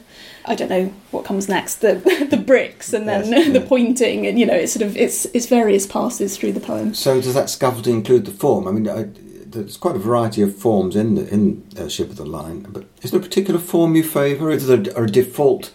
I 0.44 0.56
don't 0.56 0.68
know 0.70 0.92
what 1.12 1.24
comes 1.24 1.48
next 1.48 1.76
the 1.76 1.94
the 2.30 2.36
bricks 2.38 2.92
and 2.92 3.06
then 3.06 3.28
Yes, 3.30 3.46
the 3.52 3.60
yeah. 3.60 3.66
pointing 3.68 4.26
and 4.26 4.36
you 4.36 4.46
know 4.46 4.54
it's 4.54 4.72
sort 4.72 4.82
of 4.84 4.96
it's 4.96 5.26
it's 5.26 5.46
various 5.46 5.86
passes 5.86 6.36
through 6.36 6.52
the 6.52 6.60
poem. 6.60 6.92
So 6.94 7.20
does 7.20 7.34
that 7.34 7.48
scaffolding 7.50 7.94
include 7.94 8.24
the 8.24 8.32
form? 8.32 8.66
I 8.66 8.72
mean, 8.72 8.88
I, 8.88 9.04
there's 9.52 9.76
quite 9.76 9.96
a 9.96 9.98
variety 9.98 10.42
of 10.42 10.54
forms 10.56 10.94
in 10.96 11.14
the, 11.16 11.28
in 11.28 11.66
uh, 11.78 11.88
Ship 11.88 12.08
of 12.10 12.16
the 12.16 12.24
Line, 12.26 12.66
but 12.70 12.84
is 13.02 13.10
there 13.10 13.20
a 13.20 13.22
particular 13.22 13.60
form 13.60 13.94
you 13.96 14.02
favour? 14.04 14.50
Is 14.50 14.66
there 14.66 14.80
a, 14.96 15.04
a 15.04 15.06
default 15.06 15.72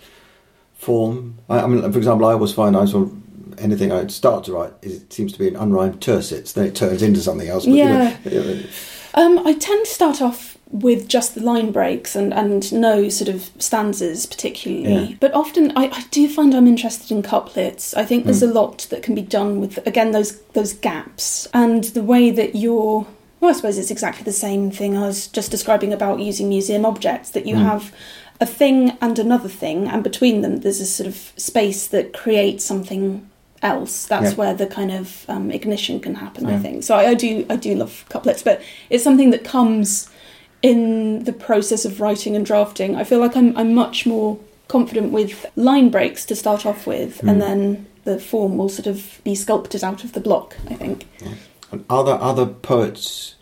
form? 0.73 1.37
I, 1.49 1.59
I 1.61 1.67
mean, 1.67 1.81
for 1.91 1.97
example, 1.97 2.27
I 2.27 2.33
always 2.33 2.53
find 2.53 2.75
I 2.75 2.85
sort 2.85 3.07
of 3.07 3.59
anything 3.59 3.91
I 3.91 4.07
start 4.07 4.43
to 4.45 4.53
write 4.53 4.73
is, 4.81 5.01
it 5.03 5.13
seems 5.13 5.31
to 5.33 5.39
be 5.39 5.47
an 5.47 5.55
unrhymed 5.55 5.99
tercets, 5.99 6.53
then 6.53 6.65
it 6.65 6.75
turns 6.75 7.01
into 7.01 7.21
something 7.21 7.47
else. 7.47 7.65
But, 7.65 7.73
Yeah. 7.75 8.17
You 8.25 8.39
know, 8.43 8.63
Um, 9.13 9.39
I 9.47 9.53
tend 9.53 9.85
to 9.85 9.91
start 9.91 10.21
off 10.21 10.57
with 10.71 11.07
just 11.07 11.35
the 11.35 11.41
line 11.41 11.71
breaks 11.71 12.17
and, 12.17 12.33
and 12.33 12.73
no 12.73 13.07
sort 13.07 13.29
of 13.29 13.49
stanzas 13.59 14.25
particularly, 14.25 14.83
Yeah. 15.11 15.15
but 15.21 15.33
often 15.33 15.71
I, 15.77 15.85
I 15.87 16.03
do 16.11 16.27
find 16.27 16.53
I'm 16.53 16.67
interested 16.67 17.11
in 17.15 17.21
couplets. 17.21 17.93
I 17.93 18.03
think 18.03 18.25
there's 18.25 18.41
Mm. 18.43 18.49
a 18.51 18.53
lot 18.53 18.87
that 18.89 19.01
can 19.03 19.15
be 19.15 19.21
done 19.21 19.61
with 19.61 19.77
again 19.87 20.11
those 20.11 20.39
those 20.53 20.73
gaps 20.73 21.47
and 21.53 21.85
the 21.85 22.03
way 22.03 22.29
that 22.31 22.55
you're. 22.55 23.05
Well, 23.45 23.53
I 23.53 23.57
suppose 23.57 23.77
it's 23.77 23.91
exactly 23.91 24.23
the 24.23 24.31
same 24.31 24.71
thing 24.71 24.97
I 24.97 25.01
was 25.05 25.27
just 25.27 25.51
describing 25.51 25.93
about 25.93 26.19
using 26.19 26.49
museum 26.49 26.83
objects. 26.83 27.29
That 27.29 27.45
you 27.45 27.53
Mm. 27.57 27.61
have 27.61 27.91
a 28.41 28.45
thing 28.47 28.93
and 29.01 29.19
another 29.19 29.47
thing, 29.49 29.87
and 29.87 30.03
between 30.03 30.41
them 30.41 30.61
there's 30.61 30.79
a 30.81 30.85
sort 30.87 31.05
of 31.05 31.31
space 31.37 31.85
that 31.87 32.11
creates 32.11 32.65
something 32.65 33.29
else. 33.61 34.07
That's 34.07 34.31
Yeah. 34.31 34.35
where 34.37 34.53
the 34.55 34.65
kind 34.65 34.91
of 34.91 35.25
um, 35.27 35.51
ignition 35.51 35.99
can 35.99 36.15
happen. 36.15 36.47
I 36.47 36.57
think 36.57 36.83
so. 36.83 36.95
I, 36.95 37.09
I 37.09 37.13
do 37.13 37.45
I 37.47 37.55
do 37.55 37.75
love 37.75 38.03
couplets, 38.09 38.41
but 38.41 38.61
it's 38.89 39.03
something 39.03 39.29
that 39.29 39.43
comes 39.43 40.09
in 40.63 41.23
the 41.25 41.33
process 41.33 41.85
of 41.85 42.01
writing 42.01 42.35
and 42.35 42.43
drafting. 42.47 42.95
I 42.95 43.03
feel 43.03 43.19
like 43.19 43.37
I'm 43.37 43.55
I'm 43.55 43.75
much 43.75 44.07
more 44.07 44.39
confident 44.67 45.11
with 45.11 45.45
line 45.55 45.89
breaks 45.89 46.25
to 46.25 46.35
start 46.35 46.65
off 46.65 46.87
with, 46.87 47.21
Mm. 47.21 47.29
and 47.29 47.41
then 47.43 47.85
the 48.05 48.17
form 48.19 48.57
will 48.57 48.69
sort 48.69 48.87
of 48.87 49.19
be 49.23 49.35
sculpted 49.35 49.83
out 49.83 50.03
of 50.03 50.13
the 50.13 50.19
block. 50.19 50.55
I 50.67 50.73
think. 50.73 51.05
And 51.75 51.83
are 51.89 52.05
there 52.05 52.21
other 52.21 52.45
poets 52.45 53.35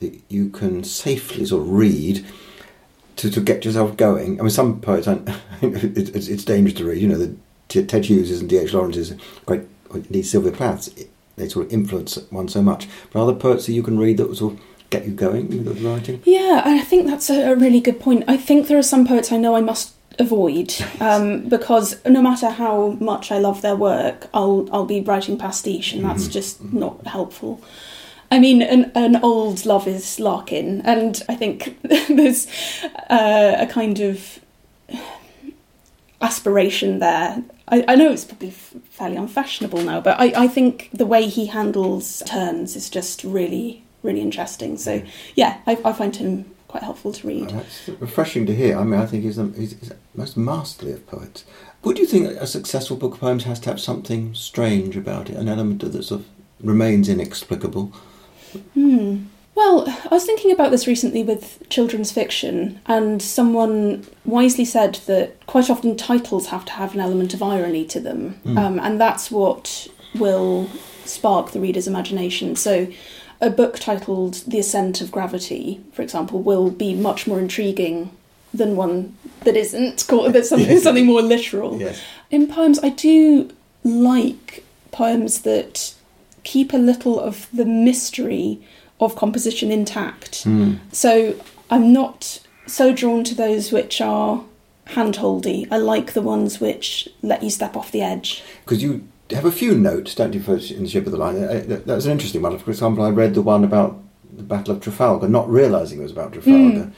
that 0.00 0.20
you 0.28 0.50
can 0.50 0.84
safely 0.84 1.46
sort 1.46 1.62
of 1.62 1.70
read 1.70 2.22
to, 3.16 3.30
to 3.30 3.40
get 3.40 3.64
yourself 3.64 3.96
going? 3.96 4.38
I 4.38 4.42
mean, 4.42 4.50
some 4.50 4.82
poets, 4.82 5.08
it's, 5.62 6.28
it's, 6.28 6.44
dangerous 6.44 6.74
to 6.74 6.84
read. 6.84 7.00
You 7.00 7.08
know, 7.08 7.16
the 7.16 7.82
Ted 7.84 8.04
Hughes 8.04 8.38
and 8.38 8.46
D.H. 8.46 8.74
Lawrence's, 8.74 9.14
great, 9.46 9.62
indeed 9.94 10.24
Sylvia 10.24 10.52
Plath's, 10.52 10.90
they 11.36 11.48
sort 11.48 11.64
of 11.64 11.72
influence 11.72 12.18
one 12.28 12.48
so 12.48 12.60
much. 12.60 12.86
But 13.10 13.22
are 13.22 13.26
there 13.26 13.40
poets 13.40 13.64
that 13.64 13.72
you 13.72 13.82
can 13.82 13.98
read 13.98 14.18
that 14.18 14.36
sort 14.36 14.52
of 14.52 14.60
get 14.90 15.06
you 15.06 15.12
going 15.12 15.64
with 15.64 15.80
writing? 15.80 16.20
Yeah, 16.26 16.60
I 16.66 16.82
think 16.82 17.06
that's 17.06 17.30
a 17.30 17.54
really 17.54 17.80
good 17.80 18.00
point. 18.00 18.24
I 18.28 18.36
think 18.36 18.68
there 18.68 18.76
are 18.76 18.82
some 18.82 19.06
poets 19.06 19.32
I 19.32 19.38
know 19.38 19.56
I 19.56 19.62
must 19.62 19.94
avoid 20.18 20.74
um, 21.00 21.48
because 21.48 21.96
no 22.04 22.20
matter 22.22 22.50
how 22.50 22.96
much 23.00 23.30
I 23.32 23.38
love 23.38 23.62
their 23.62 23.76
work, 23.76 24.28
I'll 24.34 24.68
I'll 24.72 24.84
be 24.86 25.00
writing 25.00 25.38
pastiche, 25.38 25.92
and 25.92 26.04
that's 26.04 26.28
Mhm. 26.28 26.32
just 26.32 26.72
not 26.72 27.06
helpful. 27.06 27.60
I 28.30 28.38
mean, 28.40 28.60
an, 28.60 28.90
an 28.94 29.16
old 29.22 29.64
love 29.64 29.88
is 29.88 30.20
Larkin, 30.20 30.82
and 30.84 31.22
I 31.28 31.34
think 31.34 31.78
there's 32.08 32.46
uh, 33.08 33.56
a 33.58 33.66
kind 33.66 34.00
of 34.00 34.38
aspiration 36.20 36.98
there. 36.98 37.42
I, 37.68 37.84
I 37.88 37.94
know 37.96 38.10
it's 38.10 38.24
probably 38.24 38.48
f- 38.48 38.74
fairly 38.90 39.16
unfashionable 39.16 39.82
now, 39.82 40.00
but 40.00 40.18
I, 40.18 40.44
I 40.44 40.48
think 40.48 40.90
the 40.92 41.06
way 41.06 41.26
he 41.28 41.46
handles 41.46 42.22
turns 42.26 42.76
is 42.76 42.90
just 42.90 43.22
really, 43.24 43.84
really 44.02 44.20
interesting. 44.20 44.76
So, 44.78 45.02
yeah, 45.34 45.58
I, 45.66 45.78
I 45.84 45.92
find 45.92 46.14
him 46.16 46.50
quite 46.68 46.82
helpful 46.82 47.12
to 47.12 47.26
read. 47.26 47.50
Oh, 47.50 47.56
that's 47.56 47.88
refreshing 48.00 48.46
to 48.46 48.54
hear. 48.54 48.78
I 48.78 48.84
mean, 48.84 49.00
I 49.00 49.06
think 49.06 49.24
he's 49.24 49.36
the, 49.36 49.46
he's, 49.56 49.78
he's 49.78 49.88
the 49.88 49.96
most 50.14 50.36
masterly 50.36 50.92
of 50.92 51.06
poets. 51.06 51.44
Would 51.82 51.98
you 51.98 52.06
think 52.06 52.26
a 52.26 52.46
successful 52.46 52.96
book 52.96 53.14
of 53.14 53.20
poems 53.20 53.44
has 53.44 53.58
to 53.60 53.70
have 53.70 53.80
something 53.80 54.34
strange 54.34 54.96
about 54.96 55.30
it, 55.30 55.36
an 55.36 55.48
element 55.48 55.80
that 55.80 56.02
sort 56.02 56.20
of 56.20 56.26
remains 56.60 57.08
inexplicable? 57.08 57.92
Hmm. 58.74 59.24
Well, 59.54 59.88
I 59.88 60.14
was 60.14 60.24
thinking 60.24 60.52
about 60.52 60.70
this 60.70 60.86
recently 60.86 61.24
with 61.24 61.68
children's 61.68 62.12
fiction, 62.12 62.80
and 62.86 63.20
someone 63.20 64.06
wisely 64.24 64.64
said 64.64 64.96
that 65.06 65.44
quite 65.46 65.68
often 65.68 65.96
titles 65.96 66.46
have 66.48 66.64
to 66.66 66.72
have 66.72 66.94
an 66.94 67.00
element 67.00 67.34
of 67.34 67.42
irony 67.42 67.84
to 67.86 67.98
them, 67.98 68.38
Mm. 68.44 68.56
um, 68.58 68.78
and 68.78 69.00
that's 69.00 69.30
what 69.32 69.88
will 70.14 70.68
spark 71.04 71.50
the 71.50 71.58
reader's 71.60 71.88
imagination. 71.88 72.54
So, 72.54 72.86
a 73.40 73.50
book 73.50 73.78
titled 73.78 74.34
The 74.46 74.58
Ascent 74.58 75.00
of 75.00 75.12
Gravity, 75.12 75.80
for 75.92 76.02
example, 76.02 76.42
will 76.42 76.70
be 76.70 76.94
much 76.94 77.26
more 77.26 77.38
intriguing 77.38 78.10
than 78.52 78.76
one 78.76 79.16
that 79.44 79.56
isn't, 79.56 80.06
called 80.08 80.32
that's 80.32 80.48
something, 80.48 80.78
something 80.80 81.06
more 81.06 81.22
literal. 81.22 81.78
Yes. 81.78 82.02
In 82.30 82.48
poems, 82.48 82.78
I 82.80 82.88
do 82.88 83.50
like 83.84 84.64
poems 84.90 85.42
that 85.42 85.94
keep 86.42 86.72
a 86.72 86.78
little 86.78 87.20
of 87.20 87.46
the 87.52 87.64
mystery 87.64 88.60
of 89.00 89.14
composition 89.14 89.70
intact. 89.70 90.44
Mm. 90.44 90.78
So 90.92 91.38
I'm 91.70 91.92
not 91.92 92.40
so 92.66 92.92
drawn 92.92 93.22
to 93.24 93.34
those 93.34 93.70
which 93.70 94.00
are 94.00 94.44
handholdy. 94.88 95.68
I 95.70 95.76
like 95.76 96.14
the 96.14 96.22
ones 96.22 96.60
which 96.60 97.08
let 97.22 97.42
you 97.42 97.50
step 97.50 97.76
off 97.76 97.92
the 97.92 98.00
edge. 98.00 98.42
Because 98.64 98.82
you 98.82 99.06
have 99.32 99.44
a 99.44 99.52
few 99.52 99.74
notes, 99.74 100.14
don't 100.14 100.32
you, 100.34 100.40
for 100.40 100.54
in 100.56 100.82
the 100.84 100.88
Ship 100.88 101.04
of 101.06 101.12
the 101.12 101.18
Line? 101.18 101.36
Uh, 101.36 101.62
That 101.66 101.86
that 101.86 101.94
was 101.96 102.06
an 102.06 102.12
interesting 102.12 102.42
one. 102.42 102.58
For 102.58 102.70
example, 102.70 103.04
I 103.04 103.10
read 103.10 103.34
the 103.34 103.42
one 103.42 103.64
about 103.64 103.98
the 104.32 104.42
Battle 104.42 104.74
of 104.74 104.80
Trafalgar, 104.80 105.28
not 105.28 105.48
realising 105.50 105.98
it 106.00 106.02
was 106.02 106.12
about 106.12 106.32
Trafalgar. 106.32 106.84
Mm. 106.86 106.92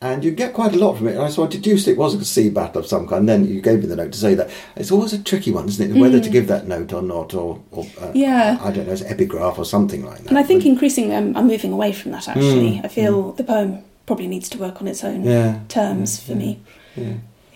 And 0.00 0.24
you 0.24 0.30
get 0.30 0.52
quite 0.54 0.74
a 0.76 0.78
lot 0.78 0.96
from 0.96 1.08
it. 1.08 1.16
And 1.16 1.22
I 1.22 1.28
so 1.28 1.42
I 1.44 1.48
deduced 1.48 1.88
it 1.88 1.98
was 1.98 2.14
a 2.14 2.24
sea 2.24 2.50
battle 2.50 2.80
of 2.80 2.86
some 2.86 3.08
kind. 3.08 3.20
And 3.20 3.28
then 3.28 3.44
you 3.52 3.60
gave 3.60 3.80
me 3.80 3.86
the 3.86 3.96
note 3.96 4.12
to 4.12 4.18
say 4.18 4.34
that. 4.34 4.48
It's 4.76 4.92
always 4.92 5.12
a 5.12 5.18
tricky 5.20 5.50
one, 5.50 5.66
isn't 5.68 5.90
it? 5.96 5.98
Whether 6.00 6.20
to 6.20 6.28
Mm. 6.28 6.32
give 6.32 6.46
that 6.46 6.68
note 6.68 6.92
or 6.92 7.02
not, 7.02 7.34
or, 7.34 7.60
or 7.72 7.84
uh, 8.00 8.12
Yeah. 8.14 8.58
I 8.62 8.70
don't 8.70 8.86
know, 8.86 8.92
it's 8.92 9.02
epigraph 9.02 9.58
or 9.58 9.64
something 9.64 10.04
like 10.04 10.18
that. 10.22 10.28
And 10.28 10.38
I 10.38 10.44
think 10.44 10.62
But- 10.62 10.68
increasingly 10.70 11.16
I'm, 11.16 11.36
I'm 11.36 11.48
moving 11.48 11.72
away 11.72 11.90
from 11.92 12.12
that 12.12 12.28
actually. 12.28 12.76
Mm, 12.78 12.84
I 12.84 12.88
feel 12.88 13.32
the 13.32 13.42
poem 13.44 13.78
probably 14.06 14.28
needs 14.28 14.48
to 14.50 14.58
work 14.58 14.80
on 14.80 14.86
its 14.86 15.02
own 15.02 15.24
yeah, 15.24 15.58
terms 15.68 16.20
yeah, 16.20 16.26
for 16.34 16.40
yeah, 16.40 16.46
me. 16.46 16.58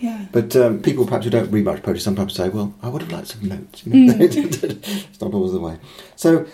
Yeah. 0.03 0.27
But 0.33 0.57
um, 0.57 0.83
people 0.83 1.07
perhaps 1.07 1.25
who 1.25 1.31
don't 1.31 1.51
read 1.53 1.65
much 1.65 1.83
poetry 1.85 2.01
sometimes 2.01 2.35
say, 2.35 2.49
well, 2.49 2.75
I 2.83 2.89
would 2.89 3.03
have 3.03 3.13
liked 3.13 3.29
some 3.29 3.49
notes. 3.49 3.87
You 3.87 3.95
know? 3.95 4.15
Mm. 4.15 5.09
it's 5.11 5.21
not 5.21 5.33
always 5.33 5.53
the 5.53 5.61
way. 5.61 5.79
So 6.17 6.45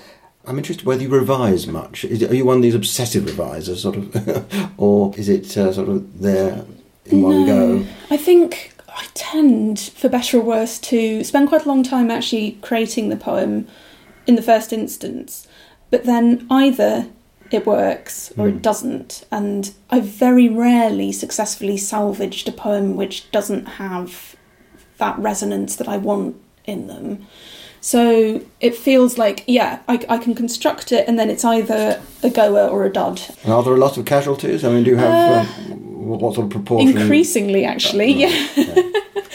I'm 0.45 0.59
interested 0.59 0.85
whether 0.85 1.03
you 1.03 1.09
revise 1.09 1.67
much. 1.67 2.05
Is 2.05 2.23
are 2.23 2.35
you 2.35 2.45
one 2.45 2.59
of 2.59 2.63
these 2.63 2.75
obsessive 2.75 3.25
revisers, 3.25 3.81
sort 3.81 3.97
of, 3.97 4.75
or 4.77 5.15
is 5.17 5.31
it 5.31 5.57
uh, 5.57 5.73
sort 5.73 5.89
of 5.89 6.21
there 6.21 6.67
in 7.07 7.23
one 7.23 7.47
go? 7.47 7.87
I 8.11 8.19
think 8.19 8.75
I 8.87 9.07
tend, 9.15 9.81
for 9.81 10.11
better 10.11 10.39
or 10.39 10.43
worse, 10.43 10.79
to 10.81 11.25
spend 11.25 11.49
quite 11.49 11.65
a 11.65 11.69
long 11.69 11.83
time 11.83 12.11
actually 12.11 12.59
creating 12.61 13.09
the 13.09 13.17
poem 13.17 13.67
in 14.27 14.37
the 14.37 14.43
first 14.43 14.75
instance. 14.75 15.49
But 15.91 16.05
then 16.05 16.47
either 16.51 17.09
it 17.51 17.67
works 17.67 18.33
or 18.37 18.47
Mm. 18.47 18.57
it 18.57 18.63
doesn't. 18.63 19.25
And 19.31 19.71
I've 19.91 20.05
very 20.05 20.49
rarely 20.49 21.13
successfully 21.13 21.77
salvaged 21.77 22.49
a 22.49 22.53
poem 22.53 22.97
which 22.97 23.31
doesn't 23.31 23.67
have 23.67 24.37
that 24.99 25.19
resonance 25.19 25.77
that 25.77 25.89
I 25.89 25.97
want 25.97 26.37
in 26.67 26.87
them. 26.89 27.27
So 27.89 28.43
it 28.61 28.75
feels 28.77 29.17
like, 29.17 29.45
yeah, 29.47 29.79
I, 29.89 30.05
I 30.11 30.19
can 30.19 30.35
construct 30.35 30.93
it 30.93 31.09
and 31.09 31.19
then 31.19 31.31
it's 31.31 31.43
either 31.43 31.99
a 32.23 32.29
goer 32.29 32.69
or 32.69 32.85
a 32.85 32.93
dud. 32.93 33.19
And 33.45 33.51
are 33.55 33.63
there 33.63 33.73
a 33.73 33.79
lot 33.79 33.97
of 33.97 34.05
casualties? 34.05 34.63
I 34.63 34.69
mean, 34.69 34.85
do 34.85 34.91
you 34.91 34.99
have 34.99 35.49
Uh, 35.49 35.73
um, 35.73 36.07
what 36.21 36.35
sort 36.35 36.45
of 36.45 36.51
proportion? 36.51 36.99
Increasingly, 36.99 37.65
actually, 37.65 38.13
Right, 38.13 38.57
yeah. 38.57 38.65
yeah. 38.75 38.83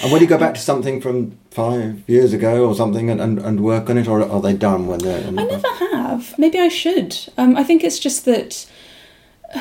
And 0.04 0.12
when 0.12 0.22
you 0.22 0.28
go 0.28 0.38
back 0.38 0.54
to 0.54 0.60
something 0.62 1.02
from 1.02 1.36
five 1.50 2.04
years 2.08 2.32
ago 2.32 2.68
or 2.68 2.76
something 2.76 3.10
and, 3.10 3.20
and, 3.20 3.40
and 3.40 3.62
work 3.62 3.90
on 3.90 3.98
it, 3.98 4.08
or 4.08 4.22
are 4.22 4.42
they 4.42 4.54
done 4.54 4.86
when 4.86 5.00
they're? 5.00 5.26
I 5.26 5.32
never 5.32 5.68
have. 5.92 6.38
Maybe 6.38 6.60
I 6.60 6.68
should. 6.68 7.18
Um, 7.40 7.58
I 7.58 7.64
think 7.64 7.84
it's 7.84 7.98
just 7.98 8.26
that 8.26 8.68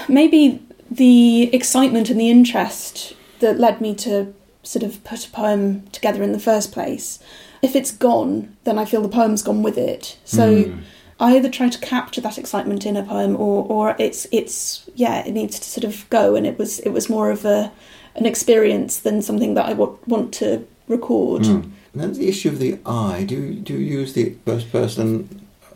maybe 0.07 0.61
the 0.91 1.49
excitement 1.55 2.11
and 2.11 2.21
the 2.21 2.29
interest 2.29 3.15
that 3.39 3.59
led 3.59 3.81
me 3.81 3.95
to 3.95 4.35
sort 4.63 4.83
of 4.83 5.03
put 5.03 5.27
a 5.27 5.31
poem 5.31 5.87
together 5.93 6.23
in 6.23 6.33
the 6.33 6.39
first 6.51 6.73
place. 6.73 7.21
If 7.63 7.77
it's 7.77 7.93
gone, 7.93 8.57
then 8.65 8.79
I 8.79 8.85
feel 8.85 9.03
the 9.03 9.09
poem's 9.09 9.43
gone 9.43 9.63
with 9.63 9.79
it. 9.79 10.19
So 10.25 10.65
Mm. 10.65 10.79
I 11.21 11.37
either 11.37 11.49
try 11.49 11.69
to 11.69 11.79
capture 11.79 12.21
that 12.23 12.39
excitement 12.39 12.85
in 12.85 12.97
a 12.97 13.03
poem, 13.05 13.37
or 13.37 13.65
or 13.69 13.95
it's 13.99 14.27
it's 14.33 14.91
yeah, 14.97 15.25
it 15.27 15.33
needs 15.33 15.59
to 15.61 15.65
sort 15.71 15.85
of 15.85 16.09
go. 16.11 16.35
And 16.37 16.47
it 16.47 16.59
was 16.59 16.81
it 16.81 16.91
was 16.91 17.09
more 17.09 17.31
of 17.31 17.45
a 17.45 17.71
an 18.17 18.27
experience 18.27 18.99
than 18.99 19.23
something 19.23 19.55
that 19.55 19.67
I 19.67 19.73
want 20.07 20.35
to 20.35 20.65
record. 20.89 21.43
Mm. 21.43 21.71
And 21.93 22.03
then 22.03 22.13
the 22.15 22.29
issue 22.29 22.49
of 22.49 22.59
the 22.59 22.79
I. 22.87 23.25
Do 23.25 23.35
you, 23.37 23.55
do 23.55 23.73
you 23.75 24.01
use 24.01 24.13
the 24.15 24.35
first 24.45 24.73
person 24.73 25.29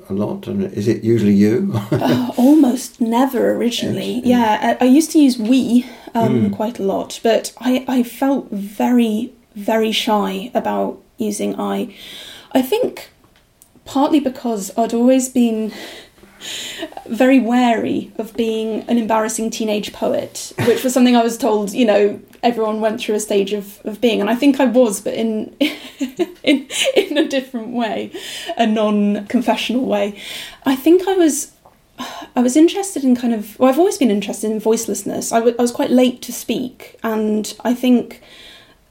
a 0.08 0.12
lot? 0.12 0.46
And 0.48 0.64
is 0.72 0.88
it 0.88 1.04
usually 1.04 1.34
you? 1.34 1.72
Uh, 1.92 2.30
almost 2.36 3.00
never 3.00 3.52
originally. 3.54 4.14
Interesting. 4.16 4.30
Yeah, 4.30 4.76
I, 4.80 4.84
I 4.84 4.88
used 4.98 5.10
to 5.12 5.18
use 5.18 5.38
we 5.38 5.86
um, 6.14 6.50
Mm. 6.50 6.56
quite 6.56 6.78
a 6.80 6.82
lot, 6.82 7.20
but 7.22 7.52
I, 7.60 7.84
I 7.88 8.02
felt 8.02 8.50
very, 8.50 9.32
very 9.54 9.92
shy 9.92 10.50
about 10.54 10.98
using 11.18 11.58
I. 11.58 11.94
I 12.52 12.62
think 12.62 13.10
partly 13.84 14.20
because 14.20 14.76
I'd 14.76 14.94
always 14.94 15.28
been 15.28 15.72
very 17.06 17.38
wary 17.38 18.12
of 18.18 18.36
being 18.36 18.82
an 18.88 18.98
embarrassing 18.98 19.50
teenage 19.50 19.92
poet, 19.92 20.52
which 20.66 20.84
was 20.84 20.92
something 20.92 21.16
I 21.16 21.22
was 21.22 21.38
told, 21.38 21.72
you 21.72 21.84
know, 21.84 22.20
everyone 22.42 22.80
went 22.80 23.00
through 23.00 23.14
a 23.14 23.20
stage 23.20 23.52
of, 23.52 23.80
of 23.84 24.00
being, 24.00 24.20
and 24.20 24.28
I 24.28 24.34
think 24.34 24.60
I 24.60 24.66
was, 24.66 25.00
but 25.00 25.14
in 25.14 25.54
in 26.42 26.68
in 26.94 27.18
a 27.18 27.26
different 27.26 27.68
way, 27.68 28.12
a 28.56 28.66
non-confessional 28.66 29.84
way. 29.84 30.20
I 30.64 30.76
think 30.76 31.08
I 31.08 31.14
was 31.14 31.52
I 32.34 32.42
was 32.42 32.56
interested 32.56 33.02
in 33.04 33.16
kind 33.16 33.32
of 33.34 33.58
well, 33.58 33.70
I've 33.70 33.78
always 33.78 33.98
been 33.98 34.10
interested 34.10 34.50
in 34.50 34.60
voicelessness. 34.60 35.32
I, 35.32 35.38
w- 35.38 35.56
I 35.58 35.62
was 35.62 35.72
quite 35.72 35.90
late 35.90 36.22
to 36.22 36.32
speak, 36.32 36.98
and 37.02 37.52
I 37.64 37.74
think 37.74 38.20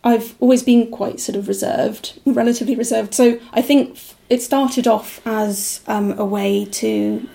I've 0.05 0.35
always 0.39 0.61
been 0.61 0.91
quite 0.91 1.19
sort 1.19 1.35
of 1.35 1.47
reserved, 1.47 2.19
relatively 2.25 2.75
reserved. 2.75 3.15
So 3.15 3.39
I 3.51 3.61
think 3.63 3.97
it 4.29 4.41
started 4.43 4.87
off 4.87 5.19
as 5.25 5.81
um, 5.87 6.17
a 6.19 6.23
way 6.23 6.65
to 6.65 7.27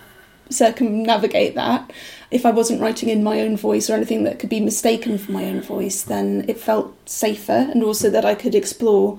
circumnavigate 0.51 1.57
that. 1.57 1.93
If 2.31 2.47
I 2.47 2.53
wasn't 2.53 2.81
writing 2.81 3.09
in 3.09 3.25
my 3.25 3.41
own 3.41 3.57
voice 3.57 3.91
or 3.91 3.95
anything 3.95 4.23
that 4.23 4.39
could 4.39 4.51
be 4.51 4.61
mistaken 4.61 5.19
for 5.19 5.33
my 5.33 5.47
own 5.47 5.63
voice, 5.63 6.03
then 6.03 6.45
it 6.47 6.61
felt 6.61 6.97
safer, 7.09 7.69
and 7.73 7.83
also 7.83 8.09
that 8.09 8.25
I 8.25 8.37
could 8.37 8.55
explore 8.55 9.19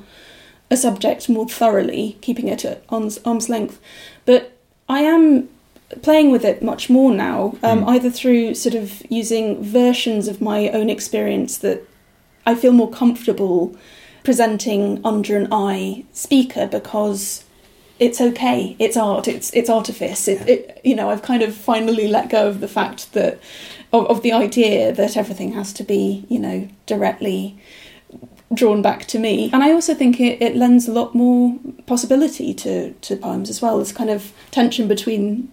a 0.69 0.77
subject 0.77 1.27
more 1.27 1.47
thoroughly, 1.47 2.17
keeping 2.21 2.47
it 2.47 2.63
at 2.63 2.83
arm's, 2.87 3.19
arm's 3.25 3.49
length. 3.49 3.81
But 4.25 4.57
I 4.87 5.01
am 5.01 5.49
playing 6.01 6.31
with 6.31 6.45
it 6.45 6.63
much 6.63 6.89
more 6.89 7.11
now, 7.13 7.57
um, 7.63 7.83
mm. 7.83 7.87
either 7.89 8.09
through 8.09 8.55
sort 8.55 8.75
of 8.75 9.03
using 9.09 9.61
versions 9.61 10.29
of 10.29 10.39
my 10.39 10.69
own 10.69 10.89
experience 10.89 11.57
that 11.57 11.85
I 12.45 12.55
feel 12.55 12.71
more 12.71 12.89
comfortable 12.89 13.75
presenting 14.23 15.01
under 15.03 15.35
an 15.35 15.47
I 15.51 16.05
speaker 16.11 16.67
because 16.67 17.43
it's 17.99 18.19
okay. 18.19 18.75
It's 18.79 18.97
art. 18.97 19.27
It's 19.27 19.51
it's 19.53 19.69
artifice. 19.69 20.27
It, 20.27 20.47
it, 20.49 20.81
you 20.83 20.95
know 20.95 21.09
I've 21.09 21.21
kind 21.21 21.43
of 21.43 21.55
finally 21.55 22.07
let 22.07 22.29
go 22.29 22.47
of 22.47 22.59
the 22.59 22.67
fact 22.67 23.13
that 23.13 23.39
of, 23.93 24.07
of 24.07 24.21
the 24.23 24.31
idea 24.31 24.91
that 24.91 25.17
everything 25.17 25.53
has 25.53 25.73
to 25.73 25.83
be 25.83 26.25
you 26.29 26.39
know 26.39 26.67
directly 26.85 27.59
drawn 28.53 28.81
back 28.81 29.05
to 29.05 29.19
me. 29.19 29.49
And 29.53 29.63
I 29.63 29.71
also 29.71 29.93
think 29.93 30.19
it, 30.19 30.41
it 30.41 30.55
lends 30.55 30.87
a 30.87 30.91
lot 30.91 31.15
more 31.15 31.57
possibility 31.85 32.53
to, 32.55 32.91
to 32.93 33.15
poems 33.15 33.49
as 33.49 33.61
well. 33.61 33.77
There's 33.77 33.93
kind 33.93 34.09
of 34.09 34.33
tension 34.51 34.87
between 34.87 35.51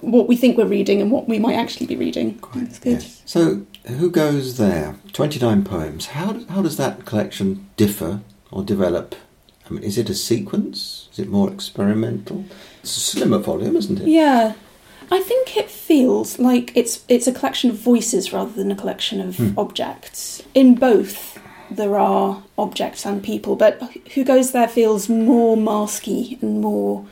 what 0.00 0.28
we 0.28 0.36
think 0.36 0.56
we're 0.56 0.66
reading 0.66 1.00
and 1.00 1.10
what 1.10 1.28
we 1.28 1.38
might 1.38 1.56
actually 1.56 1.86
be 1.86 1.96
reading. 1.96 2.38
Quite, 2.38 2.66
That's 2.66 2.78
good. 2.78 3.02
Yes. 3.02 3.22
So, 3.24 3.66
who 3.96 4.10
goes 4.10 4.56
there? 4.56 4.96
29 5.12 5.64
poems. 5.64 6.06
How, 6.06 6.40
how 6.48 6.62
does 6.62 6.76
that 6.76 7.04
collection 7.04 7.68
differ 7.76 8.20
or 8.50 8.62
develop? 8.62 9.14
I 9.66 9.72
mean, 9.72 9.82
is 9.82 9.98
it 9.98 10.10
a 10.10 10.14
sequence? 10.14 11.08
Is 11.12 11.18
it 11.18 11.28
more 11.28 11.50
experimental? 11.50 12.44
It's 12.82 12.96
a 12.96 13.00
slimmer 13.00 13.38
volume, 13.38 13.76
isn't 13.76 14.00
it? 14.00 14.08
Yeah. 14.08 14.54
I 15.12 15.20
think 15.20 15.56
it 15.56 15.70
feels 15.70 16.38
like 16.38 16.76
it's 16.76 17.04
it's 17.08 17.26
a 17.26 17.32
collection 17.32 17.70
of 17.70 17.76
voices 17.76 18.32
rather 18.32 18.52
than 18.52 18.70
a 18.70 18.76
collection 18.76 19.20
of 19.20 19.36
hmm. 19.36 19.58
objects. 19.58 20.42
In 20.54 20.76
both, 20.76 21.40
there 21.68 21.98
are 21.98 22.44
objects 22.56 23.04
and 23.04 23.22
people, 23.22 23.56
but 23.56 23.82
who 24.14 24.24
goes 24.24 24.52
there 24.52 24.68
feels 24.68 25.08
more 25.08 25.56
masky 25.56 26.40
and 26.42 26.60
more 26.60 27.06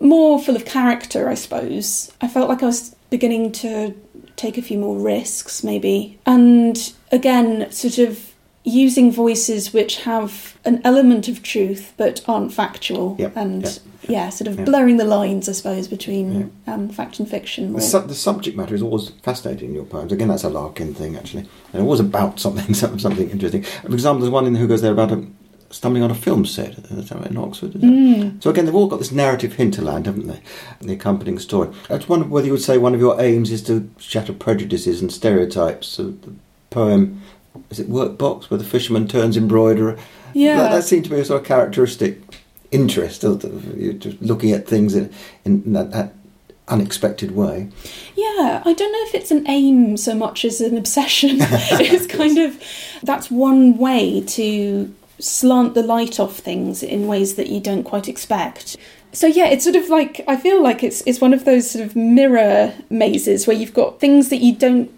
more 0.00 0.38
full 0.40 0.56
of 0.56 0.64
character, 0.64 1.28
I 1.28 1.34
suppose. 1.34 2.12
I 2.20 2.28
felt 2.28 2.48
like 2.48 2.62
I 2.62 2.66
was 2.66 2.94
beginning 3.10 3.52
to 3.52 3.94
take 4.40 4.56
a 4.56 4.62
few 4.62 4.78
more 4.78 4.98
risks, 4.98 5.62
maybe. 5.62 6.18
And 6.24 6.92
again, 7.12 7.70
sort 7.70 7.98
of 7.98 8.32
using 8.64 9.10
voices 9.10 9.72
which 9.72 10.02
have 10.02 10.58
an 10.64 10.80
element 10.84 11.28
of 11.28 11.42
truth 11.42 11.92
but 11.96 12.22
aren't 12.28 12.52
factual. 12.52 13.16
Yep, 13.18 13.36
and 13.36 13.62
yep, 13.62 13.72
yep, 13.72 14.10
yeah, 14.10 14.28
sort 14.30 14.48
of 14.48 14.64
blurring 14.64 14.96
the 14.96 15.04
lines, 15.04 15.48
I 15.48 15.52
suppose, 15.52 15.88
between 15.88 16.52
um, 16.66 16.88
fact 16.88 17.18
and 17.18 17.28
fiction. 17.28 17.72
The, 17.72 17.80
su- 17.80 18.00
the, 18.00 18.14
subject 18.14 18.56
matter 18.56 18.74
is 18.74 18.82
always 18.82 19.10
fascinating 19.22 19.70
in 19.70 19.74
your 19.74 19.84
poems. 19.84 20.12
Again, 20.12 20.28
that's 20.28 20.44
a 20.44 20.50
Larkin 20.50 20.94
thing, 20.94 21.16
actually. 21.16 21.48
And 21.72 21.82
always 21.82 22.00
about 22.00 22.40
something, 22.40 22.74
something 22.98 23.30
interesting. 23.30 23.62
For 23.62 23.92
example, 23.92 24.20
there's 24.20 24.30
one 24.30 24.46
in 24.46 24.54
Who 24.54 24.68
Goes 24.68 24.82
There 24.82 24.92
about 24.92 25.12
a 25.12 25.26
stumbling 25.70 26.02
on 26.02 26.10
a 26.10 26.14
film 26.14 26.44
set 26.44 26.76
in 26.78 27.36
Oxford. 27.36 27.72
Mm. 27.72 28.42
So 28.42 28.50
again, 28.50 28.64
they've 28.66 28.74
all 28.74 28.88
got 28.88 28.98
this 28.98 29.12
narrative 29.12 29.54
hinterland, 29.54 30.06
haven't 30.06 30.26
they? 30.26 30.40
The 30.80 30.94
accompanying 30.94 31.38
story. 31.38 31.70
I 31.88 31.96
just 31.96 32.08
wonder 32.08 32.26
whether 32.26 32.46
you 32.46 32.52
would 32.52 32.62
say 32.62 32.76
one 32.76 32.94
of 32.94 33.00
your 33.00 33.20
aims 33.20 33.50
is 33.50 33.62
to 33.64 33.88
shatter 33.98 34.32
prejudices 34.32 35.00
and 35.00 35.12
stereotypes. 35.12 35.86
So 35.86 36.10
the 36.10 36.34
poem, 36.70 37.22
is 37.70 37.78
it 37.78 37.88
Workbox, 37.88 38.50
where 38.50 38.58
the 38.58 38.64
fisherman 38.64 39.06
turns 39.06 39.36
embroiderer? 39.36 39.96
Yeah. 40.34 40.56
That, 40.56 40.72
that 40.72 40.84
seemed 40.84 41.04
to 41.04 41.10
be 41.10 41.20
a 41.20 41.24
sort 41.24 41.40
of 41.40 41.46
characteristic 41.46 42.20
interest, 42.72 43.22
just 43.22 44.22
looking 44.22 44.52
at 44.52 44.66
things 44.66 44.94
in, 44.94 45.12
in 45.44 45.72
that, 45.72 45.92
that 45.92 46.14
unexpected 46.68 47.32
way. 47.32 47.68
Yeah, 48.16 48.62
I 48.64 48.72
don't 48.72 48.92
know 48.92 49.04
if 49.08 49.14
it's 49.14 49.30
an 49.30 49.48
aim 49.48 49.96
so 49.96 50.14
much 50.14 50.44
as 50.44 50.60
an 50.60 50.76
obsession. 50.76 51.36
it's 51.40 52.06
kind 52.06 52.38
of 52.38 52.62
that's 53.02 53.30
one 53.30 53.76
way 53.76 54.22
to 54.22 54.94
slant 55.20 55.74
the 55.74 55.82
light 55.82 56.18
off 56.18 56.36
things 56.36 56.82
in 56.82 57.06
ways 57.06 57.34
that 57.36 57.48
you 57.48 57.60
don't 57.60 57.84
quite 57.84 58.08
expect. 58.08 58.76
So 59.12 59.26
yeah, 59.26 59.46
it's 59.46 59.64
sort 59.64 59.76
of 59.76 59.88
like 59.88 60.22
I 60.28 60.36
feel 60.36 60.62
like 60.62 60.82
it's 60.82 61.02
it's 61.06 61.20
one 61.20 61.34
of 61.34 61.44
those 61.44 61.70
sort 61.70 61.84
of 61.84 61.96
mirror 61.96 62.74
mazes 62.88 63.46
where 63.46 63.56
you've 63.56 63.74
got 63.74 64.00
things 64.00 64.28
that 64.28 64.38
you 64.38 64.54
don't 64.54 64.90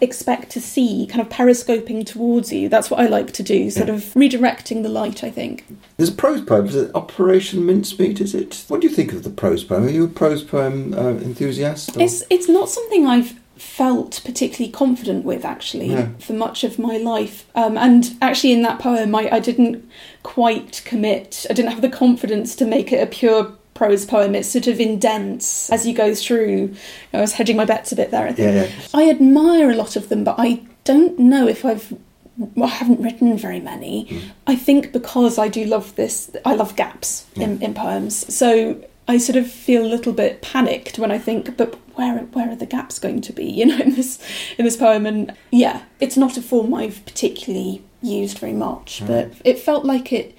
expect 0.00 0.50
to 0.50 0.60
see 0.60 1.06
kind 1.06 1.20
of 1.20 1.30
periscoping 1.30 2.04
towards 2.04 2.52
you. 2.52 2.68
That's 2.68 2.90
what 2.90 3.00
I 3.00 3.06
like 3.06 3.32
to 3.32 3.42
do, 3.42 3.70
sort 3.70 3.88
of 3.88 4.02
redirecting 4.14 4.82
the 4.82 4.88
light, 4.88 5.24
I 5.24 5.30
think. 5.30 5.64
There's 5.96 6.10
a 6.10 6.14
prose 6.14 6.42
poem, 6.42 6.66
is 6.66 6.76
it 6.76 6.94
Operation 6.94 7.64
Mincemeat, 7.64 8.20
is 8.20 8.34
it? 8.34 8.64
What 8.68 8.80
do 8.80 8.88
you 8.88 8.94
think 8.94 9.12
of 9.12 9.22
the 9.22 9.30
prose 9.30 9.64
poem? 9.64 9.84
Are 9.84 9.90
you 9.90 10.04
a 10.04 10.08
prose 10.08 10.42
poem 10.42 10.94
uh, 10.94 11.10
enthusiast? 11.10 11.96
Or? 11.96 12.02
It's 12.02 12.22
it's 12.30 12.48
not 12.48 12.68
something 12.68 13.06
I've 13.06 13.40
felt 13.56 14.20
particularly 14.24 14.70
confident 14.70 15.24
with 15.24 15.44
actually 15.44 15.90
yeah. 15.92 16.08
for 16.18 16.32
much 16.32 16.64
of 16.64 16.78
my 16.78 16.96
life. 16.96 17.46
Um, 17.54 17.76
and 17.78 18.16
actually, 18.20 18.52
in 18.52 18.62
that 18.62 18.78
poem, 18.78 19.14
I, 19.14 19.28
I 19.32 19.40
didn't 19.40 19.88
quite 20.22 20.82
commit. 20.84 21.46
I 21.48 21.54
didn't 21.54 21.72
have 21.72 21.82
the 21.82 21.88
confidence 21.88 22.54
to 22.56 22.66
make 22.66 22.92
it 22.92 23.02
a 23.02 23.06
pure 23.06 23.52
prose 23.74 24.04
poem. 24.04 24.34
It's 24.34 24.48
sort 24.48 24.66
of 24.66 24.80
indents 24.80 25.70
as 25.70 25.86
you 25.86 25.94
go 25.94 26.14
through. 26.14 26.74
I 27.12 27.20
was 27.20 27.32
hedging 27.32 27.56
my 27.56 27.64
bets 27.64 27.92
a 27.92 27.96
bit 27.96 28.10
there. 28.10 28.26
I 28.26 28.32
think. 28.32 28.54
Yeah, 28.54 28.64
yeah. 28.64 28.88
I 28.94 29.10
admire 29.10 29.70
a 29.70 29.76
lot 29.76 29.96
of 29.96 30.08
them, 30.08 30.24
but 30.24 30.36
I 30.38 30.62
don't 30.84 31.18
know 31.18 31.48
if 31.48 31.64
I've. 31.64 31.96
Well, 32.38 32.68
I 32.68 32.72
haven't 32.72 33.00
written 33.00 33.38
very 33.38 33.60
many. 33.60 34.04
Mm. 34.04 34.20
I 34.46 34.56
think 34.56 34.92
because 34.92 35.38
I 35.38 35.48
do 35.48 35.64
love 35.64 35.94
this, 35.96 36.30
I 36.44 36.54
love 36.54 36.76
gaps 36.76 37.24
yeah. 37.34 37.44
in, 37.44 37.62
in 37.62 37.72
poems. 37.72 38.34
So 38.34 38.84
I 39.08 39.18
sort 39.18 39.36
of 39.36 39.50
feel 39.50 39.84
a 39.84 39.86
little 39.86 40.12
bit 40.12 40.42
panicked 40.42 40.98
when 40.98 41.10
I 41.10 41.18
think, 41.18 41.56
but 41.56 41.74
where 41.94 42.18
where 42.18 42.50
are 42.50 42.56
the 42.56 42.66
gaps 42.66 42.98
going 42.98 43.20
to 43.22 43.32
be? 43.32 43.44
You 43.56 43.66
know, 43.66 43.78
in 43.78 43.94
this 43.94 44.18
in 44.58 44.64
this 44.64 44.76
poem, 44.76 45.06
and 45.06 45.34
yeah, 45.50 45.82
it's 46.00 46.16
not 46.16 46.36
a 46.36 46.42
form 46.42 46.74
I've 46.74 47.04
particularly 47.06 47.82
used 48.02 48.38
very 48.38 48.52
much, 48.52 49.00
right. 49.00 49.08
but 49.08 49.32
it 49.44 49.58
felt 49.58 49.84
like 49.84 50.12
it 50.12 50.36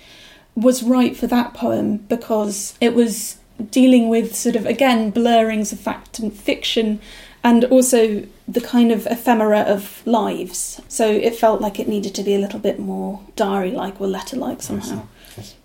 was 0.56 0.84
right 0.84 1.15
for 1.15 1.27
that 1.27 1.53
poem 1.53 1.97
because 1.97 2.75
it 2.82 2.93
was 2.93 3.38
dealing 3.71 4.10
with 4.10 4.36
sort 4.36 4.56
of 4.56 4.65
again 4.65 5.12
blurrings 5.12 5.71
of 5.71 5.80
fact 5.80 6.19
and 6.19 6.34
fiction, 6.34 6.99
and 7.43 7.63
also 7.65 8.25
the 8.47 8.62
kind 8.62 8.91
of 8.91 9.08
ephemera 9.08 9.62
of 9.62 10.06
lives. 10.06 10.82
So 10.88 11.10
it 11.10 11.36
felt 11.36 11.62
like 11.62 11.80
it 11.80 11.88
needed 11.88 12.13
to 12.15 12.23
be 12.23 12.36
a 12.36 12.39
little 12.39 12.60
bit 12.60 12.80
more 12.80 13.21
diary-like 13.36 13.99
or 13.99 14.08
letter-like 14.08 14.62
somehow. 14.62 15.08
Yes. 15.36 15.56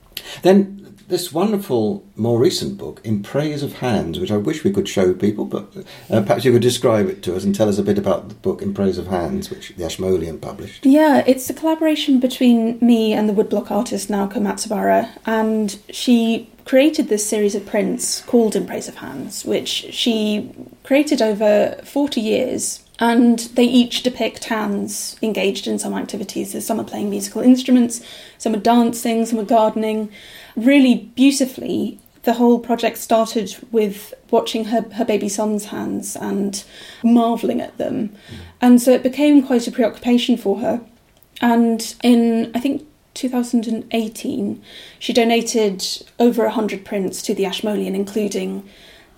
Then 0.43 0.82
this 1.12 1.31
wonderful, 1.31 2.03
more 2.16 2.38
recent 2.38 2.79
book, 2.79 2.98
In 3.05 3.22
Praise 3.22 3.62
of 3.62 3.75
Hands, 3.75 4.18
which 4.18 4.31
I 4.31 4.38
wish 4.38 4.64
we 4.64 4.72
could 4.72 4.88
show 4.88 5.12
people, 5.12 5.44
but 5.44 5.70
uh, 6.11 6.22
perhaps 6.22 6.46
you 6.46 6.53
could 6.53 6.62
describe 6.62 7.07
it 7.07 7.22
to 7.25 7.37
us 7.37 7.44
and 7.44 7.55
tell 7.55 7.68
us 7.68 7.77
a 7.77 7.83
bit 7.83 7.98
about 7.98 8.31
the 8.31 8.35
book 8.35 8.62
In 8.62 8.72
Praise 8.72 8.96
of 8.96 9.09
Hands, 9.09 9.48
which 9.51 9.75
the 9.77 9.85
Ashmolean 9.85 10.40
published. 10.40 10.87
Yeah, 10.87 11.22
it's 11.27 11.51
a 11.51 11.55
collaboration 11.55 12.18
between 12.18 12.79
me 12.81 13.12
and 13.12 13.29
the 13.29 13.35
woodblock 13.35 13.70
artist 13.70 14.09
Naoko 14.09 14.38
Matsubara, 14.38 15.11
and 15.27 15.79
she 15.90 16.51
created 16.64 17.11
this 17.11 17.29
series 17.29 17.55
of 17.55 17.66
prints 17.66 18.22
called 18.22 18.57
In 18.57 18.66
Praise 18.66 18.88
of 18.88 18.96
Hands, 18.96 19.44
which 19.44 19.68
she 19.68 20.51
created 20.83 21.20
over 21.20 21.79
40 21.85 22.22
years 22.22 22.83
and 23.03 23.41
they 23.57 23.65
each 23.65 24.05
depict 24.05 24.45
hands 24.45 25.17
engaged 25.23 25.67
in 25.67 25.77
some 25.77 25.93
activities. 25.93 26.53
So 26.53 26.61
some 26.61 26.79
are 26.79 26.85
playing 26.85 27.11
musical 27.11 27.43
instruments, 27.43 28.01
some 28.38 28.55
are 28.55 28.61
dancing, 28.61 29.27
some 29.27 29.41
are 29.41 29.45
gardening. 29.45 30.09
Really 30.55 31.11
beautifully, 31.17 31.99
the 32.23 32.35
whole 32.35 32.61
project 32.61 32.99
started 32.99 33.57
with 33.73 34.15
watching 34.31 34.67
her, 34.67 34.83
her 34.95 35.05
baby 35.05 35.29
son's 35.29 35.65
hands 35.65 36.15
and 36.15 36.62
marvelling 37.03 37.61
at 37.61 37.77
them. 37.77 38.11
Mm. 38.11 38.37
And 38.61 38.81
so 38.81 38.93
it 38.93 39.03
became 39.03 39.45
quite 39.45 39.67
a 39.67 39.73
preoccupation 39.73 40.37
for 40.37 40.61
her. 40.61 40.81
And 41.41 41.97
in, 42.05 42.53
I 42.55 42.61
think, 42.61 42.87
2018, 43.15 44.62
she 45.01 45.12
donated 45.12 45.85
over 46.21 46.45
100 46.45 46.85
prints 46.85 47.21
to 47.23 47.35
the 47.35 47.47
Ashmolean, 47.47 47.97
including 47.97 48.62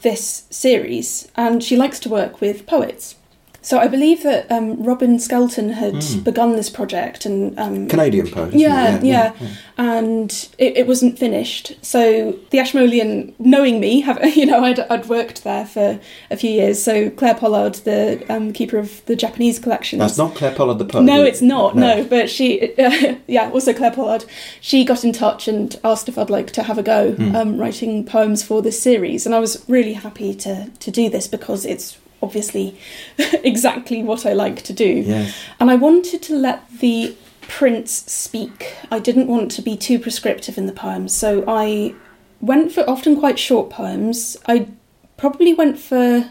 this 0.00 0.44
series. 0.48 1.30
And 1.36 1.62
she 1.62 1.76
likes 1.76 2.00
to 2.00 2.08
work 2.08 2.40
with 2.40 2.66
poets. 2.66 3.16
So 3.64 3.78
I 3.78 3.88
believe 3.88 4.22
that 4.24 4.50
um, 4.52 4.82
Robin 4.82 5.18
Skelton 5.18 5.70
had 5.70 6.04
begun 6.22 6.54
this 6.54 6.68
project, 6.68 7.24
and 7.24 7.58
um, 7.58 7.88
Canadian 7.88 8.30
poet. 8.30 8.48
isn't 8.48 8.60
yeah, 8.60 9.00
he? 9.00 9.08
yeah, 9.08 9.32
and 9.78 10.30
it, 10.58 10.76
it 10.76 10.86
wasn't 10.86 11.18
finished. 11.18 11.72
So 11.80 12.38
the 12.50 12.58
Ashmolean, 12.58 13.34
knowing 13.38 13.80
me, 13.80 14.02
have 14.02 14.22
you 14.36 14.44
know, 14.44 14.62
I'd, 14.62 14.80
I'd 14.80 15.06
worked 15.06 15.44
there 15.44 15.64
for 15.64 15.98
a 16.30 16.36
few 16.36 16.50
years. 16.50 16.82
So 16.82 17.08
Clare 17.08 17.34
Pollard, 17.34 17.76
the 17.76 18.22
um, 18.28 18.52
keeper 18.52 18.76
of 18.76 19.02
the 19.06 19.16
Japanese 19.16 19.58
collection. 19.58 19.98
That's 19.98 20.18
not 20.18 20.34
Clare 20.34 20.54
Pollard 20.54 20.78
the 20.78 20.84
poet. 20.84 21.04
no, 21.04 21.24
it's 21.24 21.40
not. 21.40 21.74
No, 21.74 22.04
but 22.04 22.28
she, 22.28 22.74
yeah, 23.26 23.50
also 23.50 23.72
Clare 23.72 23.92
Pollard. 23.92 24.26
She 24.60 24.84
got 24.84 25.04
in 25.04 25.12
touch 25.12 25.48
and 25.48 25.74
asked 25.82 26.10
if 26.10 26.18
I'd 26.18 26.28
like 26.28 26.50
to 26.52 26.62
have 26.64 26.76
a 26.76 26.82
go 26.82 27.16
um, 27.34 27.56
writing 27.56 28.04
poems 28.04 28.42
for 28.42 28.60
this 28.60 28.80
series, 28.80 29.24
and 29.24 29.34
I 29.34 29.38
was 29.38 29.64
really 29.68 29.94
happy 29.94 30.34
to 30.34 30.68
to 30.68 30.90
do 30.90 31.08
this 31.08 31.26
because 31.26 31.64
it's 31.64 31.96
obviously 32.24 32.76
exactly 33.18 34.02
what 34.02 34.26
I 34.26 34.32
like 34.32 34.62
to 34.62 34.72
do. 34.72 35.04
Yes. 35.06 35.36
And 35.60 35.70
I 35.70 35.76
wanted 35.76 36.22
to 36.22 36.34
let 36.34 36.68
the 36.80 37.14
prints 37.42 38.10
speak. 38.10 38.74
I 38.90 38.98
didn't 38.98 39.28
want 39.28 39.50
to 39.52 39.62
be 39.62 39.76
too 39.76 39.98
prescriptive 39.98 40.58
in 40.58 40.66
the 40.66 40.72
poems, 40.72 41.12
so 41.12 41.44
I 41.46 41.94
went 42.40 42.72
for 42.72 42.88
often 42.88 43.18
quite 43.18 43.38
short 43.38 43.70
poems. 43.70 44.36
I 44.46 44.68
probably 45.16 45.54
went 45.54 45.78
for 45.78 46.28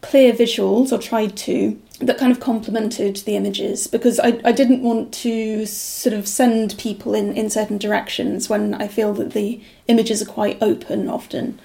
clear 0.00 0.32
visuals, 0.32 0.92
or 0.92 0.98
tried 0.98 1.36
to, 1.36 1.80
that 2.00 2.18
kind 2.18 2.30
of 2.30 2.38
complemented 2.38 3.16
the 3.18 3.34
images 3.34 3.88
because 3.88 4.20
I, 4.20 4.40
I 4.44 4.52
didn't 4.52 4.82
want 4.82 5.12
to 5.14 5.66
sort 5.66 6.12
of 6.12 6.28
send 6.28 6.78
people 6.78 7.14
in, 7.14 7.32
in 7.36 7.50
certain 7.50 7.78
directions 7.78 8.48
when 8.48 8.74
I 8.74 8.86
feel 8.86 9.12
that 9.14 9.32
the 9.32 9.60
images 9.88 10.22
are 10.22 10.26
quite 10.26 10.62
open 10.62 11.08
often. 11.08 11.58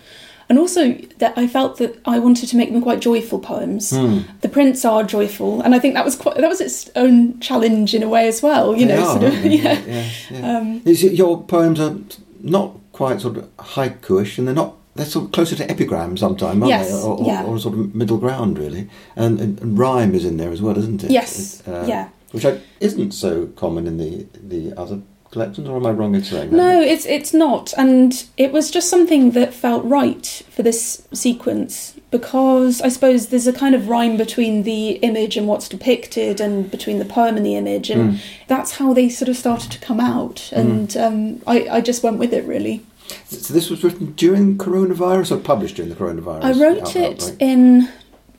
And 0.49 0.60
also 0.60 0.93
that 1.19 1.38
I 1.38 1.47
felt 1.47 1.77
that 1.77 1.99
I 2.06 2.19
wanted 2.19 2.49
to 2.49 2.58
make 2.58 2.71
them 2.71 2.82
quite 2.82 2.99
joyful 2.99 3.39
poems. 3.39 3.89
The 3.91 4.49
prints 4.51 4.84
are 4.86 5.03
joyful, 5.03 5.62
and 5.62 5.73
I 5.73 5.79
think 5.79 5.93
that 5.95 6.06
was 6.06 6.15
quite 6.15 6.36
that 6.36 6.47
was 6.49 6.62
its 6.62 6.89
own 6.95 7.39
challenge 7.39 7.93
in 7.95 8.03
a 8.03 8.10
way 8.10 8.27
as 8.27 8.41
well. 8.43 8.75
You 8.75 8.86
They 8.88 8.95
know, 8.95 9.08
are, 9.08 9.19
sort 9.19 9.23
of, 9.34 9.45
yeah. 9.45 9.82
yeah, 9.88 10.10
yeah. 10.29 10.58
Um, 10.58 10.82
your 10.86 11.43
poems 11.43 11.79
are 11.79 11.95
not 12.41 12.75
quite 12.91 13.21
sort 13.21 13.38
of 13.38 13.58
haiku-ish, 13.58 14.38
and 14.38 14.47
they're 14.47 14.56
not. 14.56 14.75
They're 14.95 15.08
sort 15.08 15.25
of 15.25 15.32
closer 15.32 15.56
to 15.56 15.71
epigram 15.71 16.17
sometimes, 16.17 16.62
aren't 16.62 16.67
Yes, 16.69 16.89
they? 16.91 16.95
Or, 17.08 17.17
or, 17.17 17.25
yeah. 17.25 17.43
or 17.45 17.58
sort 17.58 17.73
of 17.73 17.95
middle 17.95 18.17
ground, 18.19 18.60
really. 18.60 18.89
And, 19.15 19.39
and, 19.41 19.60
and 19.60 19.79
rhyme 19.79 20.13
is 20.13 20.23
in 20.23 20.38
there 20.38 20.51
as 20.51 20.62
well, 20.62 20.77
isn't 20.77 21.03
it? 21.03 21.10
Yes, 21.10 21.67
uh, 21.67 21.86
yeah. 21.88 22.10
Which 22.32 22.45
I, 22.45 22.60
isn't 22.79 23.12
so 23.12 23.47
common 23.56 23.88
in 23.88 23.97
the 23.97 24.27
the 24.39 24.77
other 24.79 25.01
collections, 25.34 25.67
or 25.67 25.76
am 25.78 25.86
I 25.86 25.91
wrong 25.91 26.15
in 26.15 26.24
saying 26.24 26.52
that? 26.52 26.56
No, 26.56 26.80
it's 26.82 27.06
it's 27.06 27.34
not, 27.34 27.74
and 27.78 28.26
it 28.38 28.52
was 28.54 28.72
just 28.72 28.89
something 28.89 29.32
that 29.32 29.54
felt 29.54 29.84
right 29.84 30.26
for 30.50 30.63
this 30.63 31.06
sequence 31.12 31.96
because 32.12 32.80
I 32.82 32.89
suppose 32.89 33.28
there's 33.28 33.48
a 33.48 33.54
kind 33.54 33.74
of 33.76 33.89
rhyme 33.89 34.15
between 34.17 34.63
the 34.63 34.91
image 35.10 35.36
and 35.36 35.48
what's 35.48 35.67
depicted, 35.67 36.39
and 36.39 36.69
between 36.72 37.00
the 37.00 37.06
poem 37.06 37.36
and 37.38 37.46
the 37.46 37.56
image, 37.56 37.89
and 37.89 38.13
Mm. 38.13 38.19
that's 38.48 38.72
how 38.78 38.93
they 38.93 39.10
sort 39.10 39.30
of 39.30 39.36
started 39.36 39.72
to 39.72 39.80
come 39.80 40.00
out, 40.00 40.50
and 40.54 40.96
um, 40.96 41.41
I 41.48 41.67
I 41.78 41.82
just 41.82 42.04
went 42.04 42.19
with 42.19 42.34
it 42.34 42.46
really. 42.46 42.82
So 43.28 43.54
this 43.54 43.69
was 43.69 43.84
written 43.84 44.13
during 44.15 44.58
coronavirus 44.58 45.32
or 45.32 45.38
published 45.38 45.76
during 45.76 45.89
the 45.89 45.96
coronavirus? 45.96 46.43
I 46.43 46.52
wrote 46.62 46.96
it 46.96 47.36
in, 47.39 47.89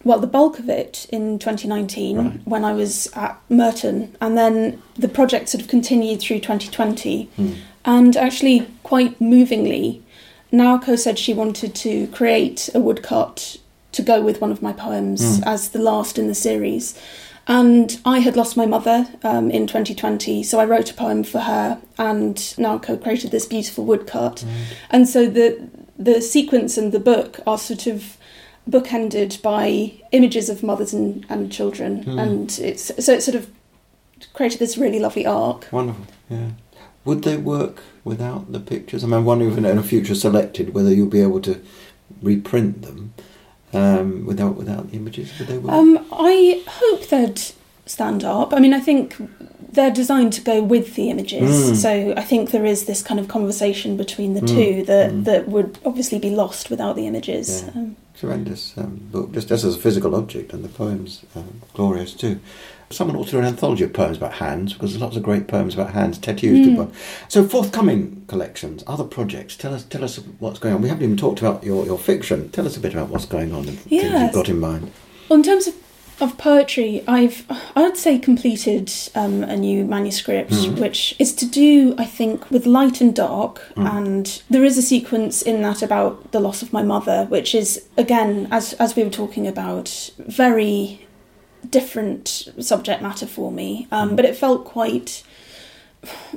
well, 0.04 0.18
the 0.18 0.26
bulk 0.26 0.58
of 0.58 0.68
it 0.68 1.06
in 1.10 1.38
2019 1.38 2.16
Right. 2.18 2.40
when 2.44 2.64
I 2.64 2.72
was 2.72 3.08
at 3.14 3.38
Merton, 3.48 4.14
and 4.20 4.36
then 4.36 4.82
the 4.96 5.08
project 5.08 5.48
sort 5.48 5.62
of 5.62 5.68
continued 5.68 6.20
through 6.20 6.40
2020. 6.40 7.28
Hmm. 7.36 7.52
And 7.84 8.16
actually, 8.16 8.66
quite 8.82 9.20
movingly, 9.20 10.02
Naoko 10.52 10.98
said 10.98 11.18
she 11.18 11.34
wanted 11.34 11.74
to 11.76 12.06
create 12.08 12.70
a 12.74 12.80
woodcut 12.80 13.56
to 13.92 14.02
go 14.02 14.20
with 14.22 14.40
one 14.40 14.50
of 14.52 14.62
my 14.62 14.72
poems 14.72 15.38
Hmm. 15.38 15.44
as 15.44 15.68
the 15.70 15.78
last 15.78 16.18
in 16.18 16.28
the 16.28 16.34
series. 16.34 16.94
And 17.46 17.98
I 18.06 18.20
had 18.20 18.36
lost 18.36 18.56
my 18.56 18.64
mother 18.64 19.06
um, 19.22 19.50
in 19.50 19.66
2020, 19.66 20.42
so 20.42 20.58
I 20.60 20.64
wrote 20.64 20.90
a 20.90 20.94
poem 20.94 21.24
for 21.24 21.40
her, 21.40 21.78
and 21.98 22.36
Naoko 22.36 22.96
created 23.02 23.30
this 23.32 23.44
beautiful 23.46 23.84
woodcut. 23.84 24.44
And 24.90 25.08
so 25.08 25.26
the 25.26 25.58
the 25.96 26.20
sequence 26.20 26.76
and 26.76 26.90
the 26.90 26.98
book 26.98 27.38
are 27.46 27.56
sort 27.58 27.86
of 27.86 28.16
bookended 28.68 29.40
by 29.42 29.92
images 30.12 30.48
of 30.48 30.62
mothers 30.62 30.92
and, 30.94 31.26
and 31.28 31.52
children, 31.52 32.02
Hmm. 32.02 32.18
and 32.18 32.58
it's 32.62 32.90
so 33.04 33.12
it 33.12 33.22
sort 33.22 33.34
of 33.36 33.50
created 34.32 34.58
this 34.58 34.78
really 34.78 34.98
lovely 35.00 35.26
arc. 35.26 35.68
Wonderful, 35.70 36.06
yeah. 36.30 36.50
Would 37.04 37.22
they 37.24 37.36
work 37.36 37.82
without 38.04 38.50
the 38.52 38.60
pictures? 38.60 39.04
I 39.04 39.06
mean, 39.06 39.14
I'm 39.16 39.24
wondering 39.26 39.52
if 39.52 39.58
in 39.58 39.66
a 39.66 39.82
future 39.82 40.14
selected 40.14 40.72
whether 40.72 40.92
you'll 40.92 41.06
be 41.08 41.20
able 41.20 41.40
to 41.42 41.60
reprint 42.22 42.80
them 42.82 43.12
um, 43.74 44.24
without 44.24 44.56
without 44.56 44.90
the 44.90 44.96
images. 44.96 45.38
Would 45.38 45.48
they 45.48 45.58
work? 45.58 45.72
Um, 45.72 46.06
I 46.12 46.62
hope 46.66 47.08
they'd 47.08 47.42
stand 47.86 48.24
up. 48.24 48.52
I 48.52 48.60
mean, 48.60 48.72
I 48.74 48.80
think 48.80 49.14
they're 49.72 49.90
designed 49.90 50.32
to 50.34 50.40
go 50.40 50.62
with 50.62 50.94
the 50.94 51.10
images, 51.10 51.72
Mm. 51.72 51.76
so 51.76 52.14
I 52.16 52.22
think 52.22 52.50
there 52.52 52.64
is 52.64 52.84
this 52.84 53.02
kind 53.02 53.18
of 53.18 53.26
conversation 53.28 53.96
between 53.96 54.34
the 54.34 54.40
Mm, 54.40 54.48
two 54.48 54.84
that 54.84 55.10
mm. 55.10 55.24
that 55.24 55.48
would 55.48 55.78
obviously 55.84 56.18
be 56.18 56.30
lost 56.30 56.70
without 56.70 56.94
the 56.96 57.06
images. 57.06 57.64
Yeah. 57.64 57.80
Um, 57.80 57.96
Tremendous 58.16 58.72
um, 58.78 59.00
book, 59.10 59.32
just, 59.32 59.48
just 59.48 59.64
as 59.64 59.74
a 59.74 59.78
physical 59.78 60.14
object, 60.14 60.52
and 60.52 60.62
the 60.64 60.68
poems 60.68 61.22
um, 61.34 61.60
glorious 61.74 62.14
too. 62.14 62.38
Someone 62.90 63.16
ought 63.16 63.24
to 63.24 63.32
do 63.32 63.38
an 63.40 63.44
anthology 63.44 63.82
of 63.82 63.92
poems 63.92 64.16
about 64.16 64.34
hands 64.34 64.72
because 64.72 64.92
there's 64.92 65.02
lots 65.02 65.16
of 65.16 65.24
great 65.24 65.48
poems 65.48 65.74
about 65.74 65.92
hands. 65.94 66.16
Did 66.18 66.36
Mm. 66.38 66.92
So 67.28 67.42
forthcoming 67.44 68.22
collections, 68.28 68.84
other 68.86 69.02
projects. 69.02 69.56
Tell 69.56 69.74
us, 69.74 69.82
tell 69.82 70.04
us 70.04 70.16
what's 70.38 70.60
going 70.60 70.74
on. 70.76 70.82
We 70.82 70.88
haven't 70.88 71.02
even 71.02 71.16
talked 71.16 71.40
about 71.40 71.64
your, 71.64 71.84
your 71.86 71.98
fiction. 71.98 72.50
Tell 72.50 72.66
us 72.66 72.76
a 72.76 72.80
bit 72.80 72.92
about 72.94 73.08
what's 73.08 73.26
going 73.26 73.52
on 73.52 73.66
and 73.66 73.78
things 73.80 74.04
you've 74.04 74.32
got 74.32 74.48
in 74.48 74.60
mind. 74.60 74.92
Well, 75.28 75.38
in 75.38 75.42
terms 75.42 75.66
of, 75.66 75.74
of 76.20 76.38
poetry, 76.38 77.02
I've 77.08 77.44
I'd 77.74 77.96
say 77.96 78.18
completed 78.18 78.92
um, 79.14 79.42
a 79.44 79.56
new 79.56 79.84
manuscript, 79.84 80.52
Mhm. 80.52 80.78
which 80.78 81.14
is 81.18 81.32
to 81.34 81.46
do, 81.46 81.94
I 81.98 82.04
think, 82.04 82.50
with 82.50 82.66
light 82.66 83.00
and 83.00 83.14
dark, 83.14 83.60
Mm. 83.76 83.96
and 83.98 84.42
there 84.48 84.64
is 84.64 84.78
a 84.78 84.82
sequence 84.82 85.42
in 85.42 85.62
that 85.62 85.82
about 85.82 86.30
the 86.32 86.40
loss 86.40 86.62
of 86.62 86.72
my 86.72 86.82
mother, 86.82 87.26
which 87.28 87.54
is 87.54 87.82
again, 87.96 88.46
as 88.50 88.74
as 88.74 88.94
we 88.96 89.02
were 89.04 89.10
talking 89.10 89.46
about, 89.46 90.10
very 90.18 91.00
different 91.68 92.48
subject 92.60 93.00
matter 93.02 93.26
for 93.26 93.50
me, 93.50 93.86
um, 93.90 94.10
Mm. 94.10 94.16
but 94.16 94.24
it 94.24 94.36
felt 94.36 94.64
quite 94.64 95.22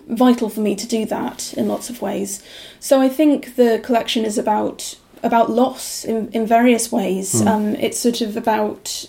vital 0.08 0.48
for 0.50 0.62
me 0.62 0.76
to 0.76 0.88
do 0.88 1.06
that 1.06 1.54
in 1.58 1.68
lots 1.68 1.90
of 1.90 2.02
ways. 2.02 2.42
So 2.80 3.02
I 3.02 3.10
think 3.10 3.56
the 3.58 3.80
collection 3.84 4.26
is 4.26 4.38
about 4.38 4.96
about 5.24 5.50
loss 5.50 6.06
in, 6.06 6.30
in 6.32 6.46
various 6.46 6.92
ways. 6.92 7.42
Mm. 7.42 7.48
Um, 7.48 7.76
it's 7.76 8.00
sort 8.00 8.22
of 8.22 8.38
about 8.38 9.06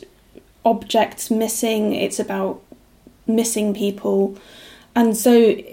objects 0.69 1.31
missing. 1.31 1.95
It's 1.95 2.21
about 2.21 2.63
missing 3.27 3.75
people, 3.75 4.39
and 4.95 5.17
so 5.17 5.33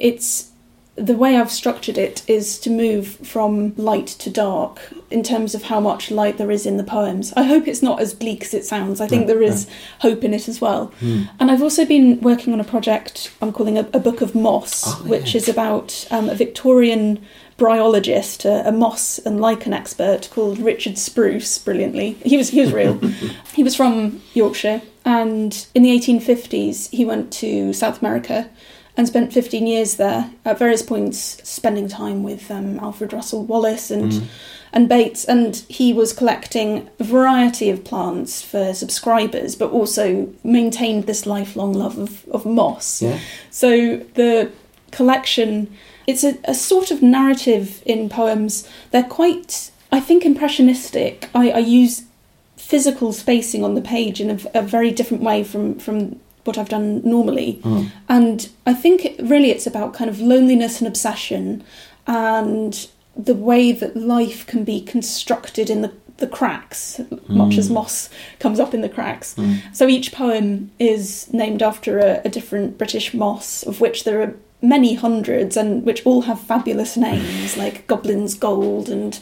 it's 0.09 0.51
the 0.97 1.17
way 1.17 1.35
I've 1.35 1.51
structured 1.51 1.97
it 1.97 2.23
is 2.25 2.57
to 2.59 2.69
move 2.69 3.07
from 3.17 3.75
light 3.75 4.07
to 4.07 4.29
dark 4.29 4.79
in 5.11 5.23
terms 5.23 5.53
of 5.53 5.63
how 5.63 5.81
much 5.81 6.09
light 6.09 6.37
there 6.37 6.49
is 6.49 6.65
in 6.65 6.77
the 6.77 6.85
poems. 6.85 7.33
I 7.35 7.43
hope 7.43 7.67
it's 7.67 7.81
not 7.81 7.99
as 7.99 8.13
bleak 8.13 8.43
as 8.43 8.53
it 8.53 8.63
sounds. 8.63 9.01
I 9.01 9.07
think 9.07 9.27
there 9.27 9.41
is 9.41 9.67
hope 9.99 10.23
in 10.23 10.33
it 10.33 10.47
as 10.47 10.61
well. 10.61 10.93
Hmm. 11.01 11.23
And 11.37 11.51
I've 11.51 11.61
also 11.61 11.83
been 11.85 12.21
working 12.21 12.53
on 12.53 12.61
a 12.61 12.63
project 12.63 13.29
I'm 13.41 13.51
calling 13.51 13.77
a, 13.77 13.81
a 13.93 13.99
Book 13.99 14.21
of 14.21 14.35
Moss, 14.35 14.83
Oh, 14.87 15.03
which 15.05 15.33
yes. 15.33 15.43
is 15.43 15.49
about 15.49 16.07
um, 16.11 16.29
a 16.29 16.35
Victorian 16.35 17.19
bryologist, 17.57 18.45
a, 18.45 18.67
a 18.67 18.71
moss 18.71 19.17
and 19.19 19.39
lichen 19.39 19.73
expert 19.73 20.29
called 20.31 20.59
Richard 20.59 20.97
Spruce. 20.97 21.57
Brilliantly, 21.57 22.13
he 22.25 22.37
was 22.37 22.49
he 22.49 22.61
was 22.61 22.73
real. 22.73 22.97
he 23.53 23.63
was 23.63 23.75
from 23.75 24.21
Yorkshire, 24.33 24.81
and 25.05 25.65
in 25.73 25.83
the 25.83 25.97
1850s 25.97 26.89
he 26.91 27.05
went 27.05 27.31
to 27.33 27.73
South 27.73 28.01
America 28.01 28.49
and 28.97 29.07
spent 29.07 29.33
15 29.33 29.67
years 29.67 29.95
there 29.97 30.31
at 30.45 30.57
various 30.57 30.81
points, 30.81 31.17
spending 31.43 31.89
time 31.89 32.23
with 32.23 32.49
um, 32.49 32.79
Alfred 32.79 33.11
Russel 33.11 33.43
Wallace 33.43 33.91
and 33.91 34.11
Mm. 34.13 34.23
and 34.71 34.89
Bates, 34.89 35.25
and 35.25 35.63
he 35.67 35.91
was 35.93 36.13
collecting 36.13 36.89
a 36.99 37.03
variety 37.03 37.69
of 37.69 37.83
plants 37.83 38.41
for 38.41 38.73
subscribers, 38.73 39.55
but 39.55 39.71
also 39.71 40.29
maintained 40.43 41.05
this 41.07 41.25
lifelong 41.25 41.73
love 41.73 41.97
of, 41.97 42.25
of 42.29 42.45
moss. 42.45 43.01
Yeah. 43.01 43.19
So 43.49 43.97
the 44.15 44.51
collection, 44.91 45.67
it's 46.07 46.23
a, 46.23 46.37
a 46.45 46.53
sort 46.53 46.91
of 46.91 47.01
narrative 47.01 47.81
in 47.85 48.09
poems. 48.09 48.67
They're 48.91 49.03
quite, 49.03 49.71
I 49.91 49.99
think, 49.99 50.25
impressionistic. 50.25 51.29
I, 51.33 51.51
I 51.51 51.59
use 51.59 52.03
physical 52.57 53.13
spacing 53.13 53.63
on 53.63 53.75
the 53.75 53.81
page 53.81 54.19
in 54.19 54.29
a, 54.29 54.59
a 54.59 54.61
very 54.61 54.91
different 54.91 55.23
way 55.23 55.43
from 55.43 55.77
from 55.79 56.19
what 56.45 56.57
I've 56.57 56.69
done 56.69 57.01
normally. 57.03 57.59
Mm. 57.63 57.91
And 58.07 58.49
I 58.67 58.73
think 58.73 59.03
it, 59.03 59.19
really 59.19 59.49
it's 59.49 59.65
about 59.67 59.93
kind 59.95 60.09
of 60.09 60.19
loneliness 60.19 60.79
and 60.79 60.87
obsession 60.87 61.63
and 62.05 62.87
the 63.17 63.33
way 63.33 63.71
that 63.71 63.95
life 63.95 64.45
can 64.45 64.63
be 64.63 64.79
constructed 64.81 65.69
in 65.69 65.81
the, 65.81 65.91
the 66.17 66.27
cracks, 66.27 67.01
much 67.27 67.57
as 67.57 67.69
Mm. 67.69 67.73
moss 67.73 68.09
comes 68.39 68.59
up 68.59 68.73
in 68.73 68.81
the 68.81 68.89
cracks. 68.89 69.33
Mm. 69.35 69.61
So 69.73 69.87
each 69.87 70.11
poem 70.11 70.69
is 70.77 71.31
named 71.33 71.63
after 71.63 71.97
a, 71.97 72.21
a 72.25 72.29
different 72.29 72.77
British 72.77 73.13
moss, 73.13 73.63
of 73.63 73.81
which 73.81 74.03
there 74.03 74.21
are 74.21 74.35
many 74.67 74.95
hundreds 74.95 75.55
and 75.57 75.83
which 75.83 76.05
all 76.05 76.23
have 76.23 76.39
fabulous 76.39 76.97
names 76.97 77.57
like 77.63 77.87
Goblin's 77.87 78.33
Gold 78.33 78.89
and 78.89 79.19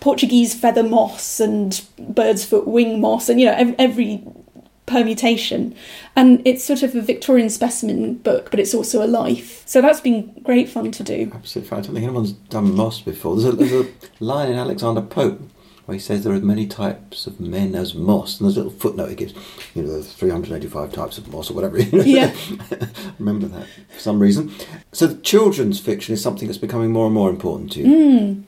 Portuguese 0.00 0.54
feather 0.54 0.82
moss 0.82 1.40
and 1.40 1.82
bird's 1.98 2.44
foot 2.44 2.66
wing 2.66 3.00
moss 3.00 3.28
and 3.28 3.40
you 3.40 3.46
know 3.46 3.54
ev- 3.54 3.74
every 3.78 4.22
permutation. 4.86 5.74
And 6.14 6.42
it's 6.44 6.64
sort 6.64 6.82
of 6.82 6.94
a 6.94 7.00
Victorian 7.00 7.50
specimen 7.50 8.16
book, 8.16 8.50
but 8.50 8.60
it's 8.60 8.74
also 8.74 9.04
a 9.04 9.08
life. 9.08 9.62
So 9.66 9.80
that's 9.80 10.00
been 10.00 10.32
great 10.42 10.68
fun 10.68 10.92
to 10.92 11.02
do. 11.02 11.30
Absolutely. 11.34 11.72
I 11.72 11.80
don't 11.80 11.94
think 11.94 12.04
anyone's 12.04 12.32
done 12.32 12.74
Moss 12.74 13.00
before. 13.00 13.36
There's 13.36 13.54
a, 13.54 13.56
there's 13.56 13.86
a 13.86 13.90
line 14.20 14.50
in 14.50 14.58
Alexander 14.58 15.00
Pope 15.00 15.40
where 15.86 15.94
he 15.94 16.00
says 16.00 16.24
there 16.24 16.32
are 16.32 16.40
many 16.40 16.66
types 16.66 17.26
of 17.26 17.40
men 17.40 17.74
as 17.74 17.94
moss, 17.94 18.38
and 18.38 18.46
there's 18.46 18.56
a 18.56 18.62
little 18.62 18.78
footnote 18.78 19.10
he 19.10 19.14
gives. 19.14 19.34
You 19.74 19.82
know, 19.82 19.92
there's 19.92 20.12
385 20.12 20.92
types 20.92 21.18
of 21.18 21.28
moss 21.28 21.50
or 21.50 21.54
whatever. 21.54 21.78
Yeah. 22.04 22.34
Remember 23.18 23.46
that 23.46 23.66
for 23.92 24.00
some 24.00 24.18
reason. 24.18 24.52
So 24.92 25.06
the 25.06 25.20
children's 25.22 25.80
fiction 25.80 26.12
is 26.12 26.22
something 26.22 26.48
that's 26.48 26.58
becoming 26.58 26.92
more 26.92 27.06
and 27.06 27.14
more 27.14 27.30
important 27.30 27.72
to 27.72 27.80
you. 27.80 27.86
Mm. 27.86 28.42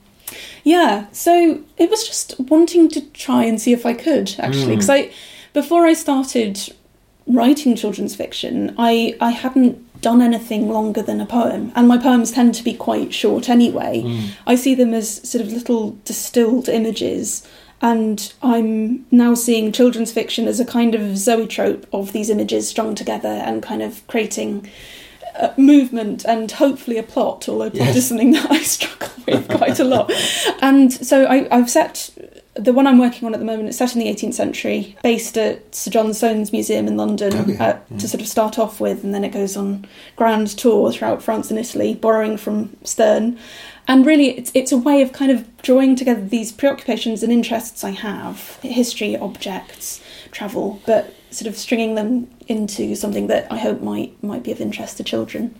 Yeah, 0.64 1.06
so 1.12 1.62
it 1.78 1.90
was 1.90 2.06
just 2.06 2.38
wanting 2.40 2.88
to 2.90 3.00
try 3.12 3.44
and 3.44 3.60
see 3.60 3.72
if 3.72 3.86
I 3.86 3.94
could 3.94 4.34
actually, 4.38 4.74
because 4.74 4.90
I 4.90 5.10
before 5.52 5.86
I 5.86 5.92
started 5.92 6.74
writing 7.26 7.76
children's 7.76 8.16
fiction, 8.16 8.74
I 8.76 9.16
I 9.20 9.30
hadn't 9.30 9.85
done 10.00 10.20
anything 10.22 10.68
longer 10.68 11.02
than 11.02 11.20
a 11.20 11.26
poem, 11.26 11.72
and 11.74 11.86
my 11.88 11.98
poems 11.98 12.32
tend 12.32 12.54
to 12.56 12.64
be 12.64 12.74
quite 12.74 13.12
short 13.14 13.48
anyway. 13.48 14.04
I 14.46 14.54
see 14.54 14.74
them 14.74 14.94
as 14.94 15.28
sort 15.28 15.44
of 15.44 15.52
little 15.52 15.92
distilled 16.04 16.68
images. 16.68 17.46
And 17.82 18.32
I'm 18.42 19.04
now 19.10 19.34
seeing 19.34 19.70
children's 19.70 20.10
fiction 20.10 20.48
as 20.48 20.58
a 20.60 20.64
kind 20.64 20.94
of 20.94 21.18
zoetrope 21.18 21.86
of 21.92 22.12
these 22.12 22.30
images 22.30 22.66
strung 22.68 22.94
together 22.94 23.28
and 23.28 23.62
kind 23.62 23.82
of 23.82 24.06
creating 24.06 24.70
uh, 25.38 25.50
movement 25.58 26.24
and 26.24 26.50
hopefully 26.52 26.96
a 26.96 27.02
plot, 27.02 27.46
although 27.50 27.68
plot 27.68 27.88
Yes. 27.88 27.96
is 27.96 28.08
something 28.08 28.30
that 28.30 28.50
I 28.50 28.62
struggle 28.62 29.10
with 29.26 29.46
quite 29.50 29.78
a 29.78 29.84
lot. 29.84 30.10
And 30.62 30.90
so 30.90 31.26
I, 31.26 31.46
I've 31.54 31.68
set 31.68 32.08
the 32.58 32.72
one 32.72 32.86
I'm 32.86 32.98
working 32.98 33.26
on 33.26 33.34
at 33.34 33.38
the 33.40 33.46
moment. 33.46 33.68
It's 33.68 33.78
set 33.78 33.94
in 33.94 34.00
the 34.00 34.06
18th 34.06 34.34
century, 34.34 34.96
based 35.02 35.36
at 35.38 35.74
Sir 35.74 35.90
John 35.90 36.12
Soane's 36.14 36.52
Museum 36.52 36.86
in 36.88 36.96
London 36.96 37.32
Oh, 37.34 37.44
yeah, 37.46 37.62
uh, 37.64 37.78
yeah. 37.90 37.98
to 37.98 38.08
sort 38.08 38.20
of 38.20 38.28
start 38.28 38.58
off 38.58 38.80
with, 38.80 39.04
and 39.04 39.14
then 39.14 39.24
it 39.24 39.30
goes 39.32 39.56
on 39.56 39.86
grand 40.16 40.48
tour 40.48 40.90
throughout 40.92 41.22
France 41.22 41.50
and 41.50 41.58
Italy, 41.58 41.94
borrowing 41.94 42.36
from 42.36 42.76
Sterne. 42.84 43.38
And 43.88 44.04
really, 44.04 44.30
it's 44.36 44.50
it's 44.54 44.72
a 44.72 44.76
way 44.78 45.00
of 45.02 45.12
kind 45.12 45.30
of 45.30 45.46
drawing 45.62 45.94
together 45.96 46.20
these 46.20 46.50
preoccupations 46.50 47.22
and 47.22 47.32
interests 47.32 47.84
I 47.84 47.90
have 47.90 48.56
history, 48.62 49.16
objects, 49.16 50.00
travel, 50.32 50.80
but 50.86 51.14
sort 51.30 51.48
of 51.48 51.56
stringing 51.56 51.94
them 51.94 52.28
into 52.48 52.94
something 52.96 53.26
that 53.28 53.50
I 53.52 53.58
hope 53.58 53.82
might 53.82 54.20
might 54.24 54.42
be 54.42 54.50
of 54.50 54.60
interest 54.60 54.96
to 54.96 55.04
children. 55.04 55.54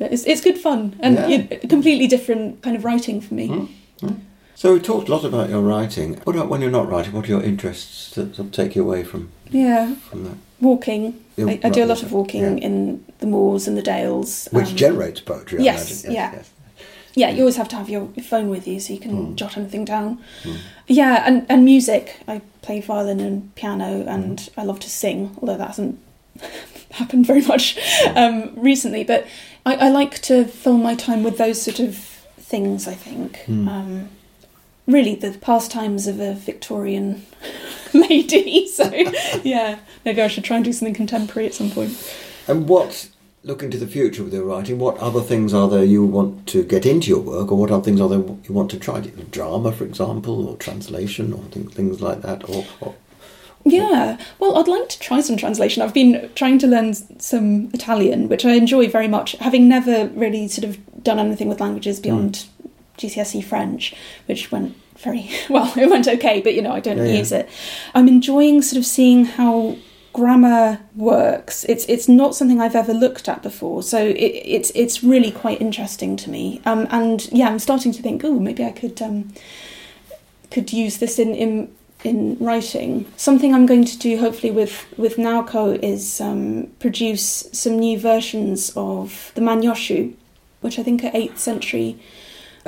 It's, 0.00 0.24
it's 0.24 0.40
good 0.40 0.56
fun 0.58 0.94
and 1.00 1.18
Yeah. 1.50 1.56
completely 1.68 2.06
different 2.06 2.62
kind 2.62 2.76
of 2.76 2.84
writing 2.84 3.20
for 3.20 3.34
me. 3.34 3.68
So 4.58 4.74
we 4.74 4.80
talked 4.80 5.08
a 5.08 5.12
lot 5.12 5.24
about 5.24 5.50
your 5.50 5.60
writing. 5.60 6.14
What 6.24 6.34
about 6.34 6.48
when 6.48 6.60
you're 6.60 6.68
not 6.72 6.90
writing? 6.90 7.12
What 7.12 7.26
are 7.26 7.28
your 7.28 7.44
interests 7.44 8.10
that 8.16 8.34
sort 8.34 8.48
of 8.48 8.52
take 8.52 8.74
you 8.74 8.82
away 8.82 9.04
from, 9.04 9.30
Yeah, 9.50 9.94
from 9.94 10.24
that? 10.24 10.36
walking. 10.60 11.24
I, 11.38 11.60
I 11.62 11.70
do 11.70 11.84
a 11.84 11.86
lot 11.86 12.02
of 12.02 12.10
walking 12.10 12.42
yeah. 12.58 12.64
in 12.66 13.04
the 13.20 13.28
moors 13.28 13.68
and 13.68 13.76
the 13.78 13.82
dales. 13.82 14.48
Which 14.50 14.70
um, 14.70 14.76
generates 14.76 15.20
poetry, 15.20 15.60
I 15.60 15.62
yes, 15.62 16.02
imagine. 16.02 16.12
yeah. 16.12 16.42
yeah, 17.14 17.30
you 17.30 17.42
always 17.42 17.54
have 17.54 17.68
to 17.68 17.76
have 17.76 17.88
your 17.88 18.08
phone 18.24 18.48
with 18.48 18.66
you 18.66 18.80
so 18.80 18.92
you 18.94 18.98
can 18.98 19.12
Mm. 19.12 19.34
jot 19.36 19.56
anything 19.56 19.84
down. 19.84 20.18
Mm. 20.42 20.56
Yeah, 20.88 21.22
and, 21.24 21.46
and 21.48 21.64
music. 21.64 22.16
I 22.26 22.40
play 22.60 22.80
violin 22.80 23.20
and 23.20 23.54
piano, 23.54 24.04
and 24.08 24.50
I 24.56 24.64
love 24.64 24.80
to 24.80 24.90
sing, 24.90 25.36
although 25.40 25.56
that 25.56 25.68
hasn't 25.68 26.00
happened 26.90 27.26
very 27.28 27.42
much 27.42 27.78
um, 28.16 28.50
recently. 28.56 29.04
But 29.04 29.24
I, 29.64 29.76
I 29.76 29.88
like 29.90 30.20
to 30.22 30.44
fill 30.46 30.78
my 30.78 30.96
time 30.96 31.22
with 31.22 31.38
those 31.38 31.62
sort 31.62 31.78
of 31.78 31.94
things, 32.40 32.88
I 32.88 32.94
think. 32.94 33.38
Mm. 33.46 33.68
Um, 33.68 34.08
really, 34.88 35.14
the 35.14 35.32
pastimes 35.38 36.08
of 36.08 36.18
a 36.18 36.34
Victorian 36.34 37.24
lady. 37.94 38.66
So, 38.66 38.90
yeah, 39.44 39.78
maybe 40.04 40.20
I 40.20 40.26
should 40.26 40.44
try 40.44 40.56
and 40.56 40.64
do 40.64 40.72
something 40.72 40.94
contemporary 40.94 41.46
at 41.46 41.54
some 41.54 41.70
point. 41.70 41.96
And 42.48 42.68
what, 42.68 43.10
looking 43.44 43.70
to 43.70 43.78
the 43.78 43.86
future 43.86 44.24
with 44.24 44.32
your 44.32 44.44
writing, 44.44 44.78
what 44.78 44.96
other 44.98 45.20
things 45.20 45.52
are 45.54 45.68
there 45.68 45.84
you 45.84 46.04
want 46.04 46.46
to 46.48 46.64
get 46.64 46.86
into 46.86 47.08
your 47.08 47.20
work, 47.20 47.52
or 47.52 47.58
what 47.58 47.70
other 47.70 47.84
things 47.84 48.00
are 48.00 48.08
there 48.08 48.18
you 48.18 48.54
want 48.54 48.70
to 48.72 48.78
try? 48.78 49.00
Drama, 49.00 49.70
for 49.70 49.84
example, 49.84 50.48
or 50.48 50.56
translation, 50.56 51.32
or 51.32 51.42
things, 51.44 52.00
like 52.00 52.22
that, 52.22 52.48
or, 52.48 52.64
or 52.80 52.94
Yeah, 53.64 54.18
well, 54.38 54.56
I'd 54.56 54.68
like 54.68 54.88
to 54.88 54.98
try 54.98 55.20
some 55.20 55.36
translation. 55.36 55.82
I've 55.82 55.94
been 55.94 56.30
trying 56.34 56.58
to 56.60 56.66
learn 56.66 56.94
some 57.20 57.70
Italian, 57.74 58.28
which 58.28 58.46
I 58.46 58.52
enjoy 58.52 58.88
very 58.88 59.08
much, 59.08 59.32
having 59.32 59.68
never 59.68 60.08
really 60.08 60.48
sort 60.48 60.64
of 60.64 61.04
done 61.04 61.18
anything 61.18 61.50
with 61.50 61.60
languages 61.60 62.00
beyond 62.00 62.36
hmm. 62.38 62.67
GCSE 62.98 63.42
French, 63.44 63.94
which 64.26 64.50
went 64.52 64.76
very 64.98 65.30
well. 65.48 65.72
It 65.76 65.88
went 65.88 66.06
okay, 66.08 66.40
but 66.40 66.54
you 66.54 66.62
know, 66.62 66.72
I 66.72 66.80
don't 66.80 66.98
Yeah, 66.98 67.04
yeah. 67.04 67.18
use 67.18 67.32
it. 67.32 67.48
I'm 67.94 68.08
enjoying 68.08 68.62
sort 68.62 68.78
of 68.78 68.84
seeing 68.86 69.24
how 69.24 69.76
grammar 70.12 70.80
works. 70.96 71.64
It's 71.68 71.84
it's 71.88 72.08
not 72.08 72.34
something 72.34 72.60
I've 72.60 72.74
ever 72.74 72.92
looked 72.92 73.28
at 73.28 73.42
before, 73.42 73.82
so 73.82 73.98
it, 74.04 74.14
it's 74.56 74.70
it's 74.74 75.04
really 75.04 75.30
quite 75.30 75.60
interesting 75.60 76.16
to 76.16 76.30
me. 76.30 76.60
Um, 76.64 76.86
and 76.90 77.28
yeah, 77.32 77.48
I'm 77.48 77.58
starting 77.60 77.92
to 77.92 78.02
think, 78.02 78.24
oh, 78.24 78.38
maybe 78.38 78.64
I 78.64 78.72
could 78.72 79.00
um, 79.00 79.32
could 80.50 80.72
use 80.72 80.98
this 80.98 81.18
in 81.18 81.34
in 81.34 81.68
in 82.04 82.36
writing. 82.40 83.06
Something 83.16 83.54
I'm 83.54 83.66
going 83.66 83.84
to 83.84 83.98
do, 83.98 84.18
hopefully, 84.18 84.50
with 84.52 84.86
with 84.96 85.16
Naoko 85.16 85.78
is 85.82 86.20
um, 86.20 86.68
produce 86.80 87.48
some 87.52 87.78
new 87.78 87.98
versions 87.98 88.72
of 88.76 89.30
the 89.34 89.40
Manyoshu, 89.40 90.14
which 90.60 90.78
I 90.78 90.82
think 90.82 91.04
are 91.04 91.10
eighth 91.14 91.38
century. 91.38 91.96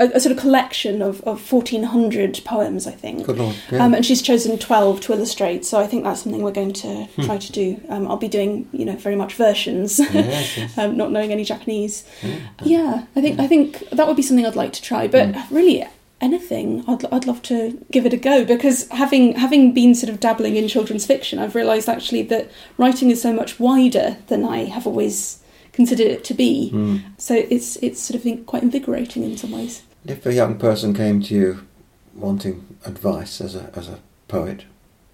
A, 0.01 0.05
a 0.17 0.21
sort 0.21 0.33
of 0.35 0.39
collection 0.39 1.03
of, 1.03 1.21
of 1.23 1.53
1400 1.53 2.41
poems, 2.45 2.87
I 2.87 2.93
think. 2.93 3.29
lord, 3.29 3.55
yeah. 3.71 3.85
Um, 3.85 3.95
and 3.95 4.05
she's 4.05 4.23
chosen 4.23 4.59
12 4.59 5.01
to 5.03 5.13
illustrate, 5.13 5.65
so 5.65 5.79
I 5.79 5.87
think 5.87 6.05
that's 6.05 6.23
something 6.23 6.43
we're 6.43 6.53
going 6.63 6.73
to 6.85 7.05
Hmm. 7.17 7.23
try 7.27 7.37
to 7.39 7.53
do. 7.53 7.81
Um, 7.89 8.09
I'll 8.09 8.17
be 8.17 8.29
doing, 8.29 8.69
you 8.73 8.85
know, 8.85 8.97
very 8.97 9.17
much 9.17 9.35
versions, 9.35 9.99
yes, 9.99 10.57
yes. 10.57 10.79
um, 10.81 10.97
not 10.97 11.13
knowing 11.13 11.31
any 11.33 11.45
Japanese. 11.45 12.05
Yeah. 12.23 12.37
Yeah, 12.65 13.05
I 13.17 13.21
think 13.21 13.39
I 13.39 13.47
think 13.47 13.89
that 13.91 14.07
would 14.07 14.17
be 14.17 14.23
something 14.23 14.47
I'd 14.47 14.57
like 14.57 14.73
to 14.73 14.83
try. 14.83 15.07
But 15.07 15.37
really, 15.51 15.87
anything, 16.21 16.85
I'd 16.89 17.05
I'd 17.13 17.27
love 17.27 17.43
to 17.43 17.79
give 17.91 18.07
it 18.07 18.13
a 18.13 18.17
go 18.17 18.45
because 18.45 18.89
having 18.89 19.35
having 19.35 19.73
been 19.73 19.95
sort 19.95 20.11
of 20.13 20.21
dabbling 20.21 20.57
in 20.57 20.69
children's 20.69 21.07
fiction, 21.07 21.39
I've 21.39 21.55
realised 21.55 21.89
actually 21.89 22.23
that 22.33 22.51
writing 22.79 23.11
is 23.11 23.21
so 23.21 23.33
much 23.33 23.59
wider 23.61 24.17
than 24.29 24.45
I 24.45 24.65
have 24.65 24.87
always 24.87 25.39
considered 25.73 26.07
it 26.09 26.25
to 26.25 26.35
be. 26.35 26.71
Mm. 26.73 27.03
So 27.19 27.35
it's 27.35 27.77
it's 27.77 28.01
sort 28.01 28.17
of 28.25 28.47
quite 28.47 28.63
invigorating 28.63 29.23
in 29.25 29.37
some 29.37 29.53
ways. 29.53 29.83
If 30.07 30.25
a 30.27 30.33
young 30.33 30.59
person 30.59 30.95
came 30.95 31.23
to 31.23 31.35
you 31.35 31.67
wanting 32.15 32.77
advice 32.85 33.41
as 33.41 33.55
a 33.55 33.71
as 33.75 33.89
a 33.89 33.99
poet, 34.29 34.65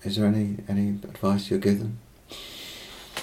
is 0.02 0.16
there 0.16 0.26
any 0.26 0.58
any 0.68 0.90
advice 0.90 1.50
you 1.50 1.58
give 1.58 1.80
them? 1.80 1.98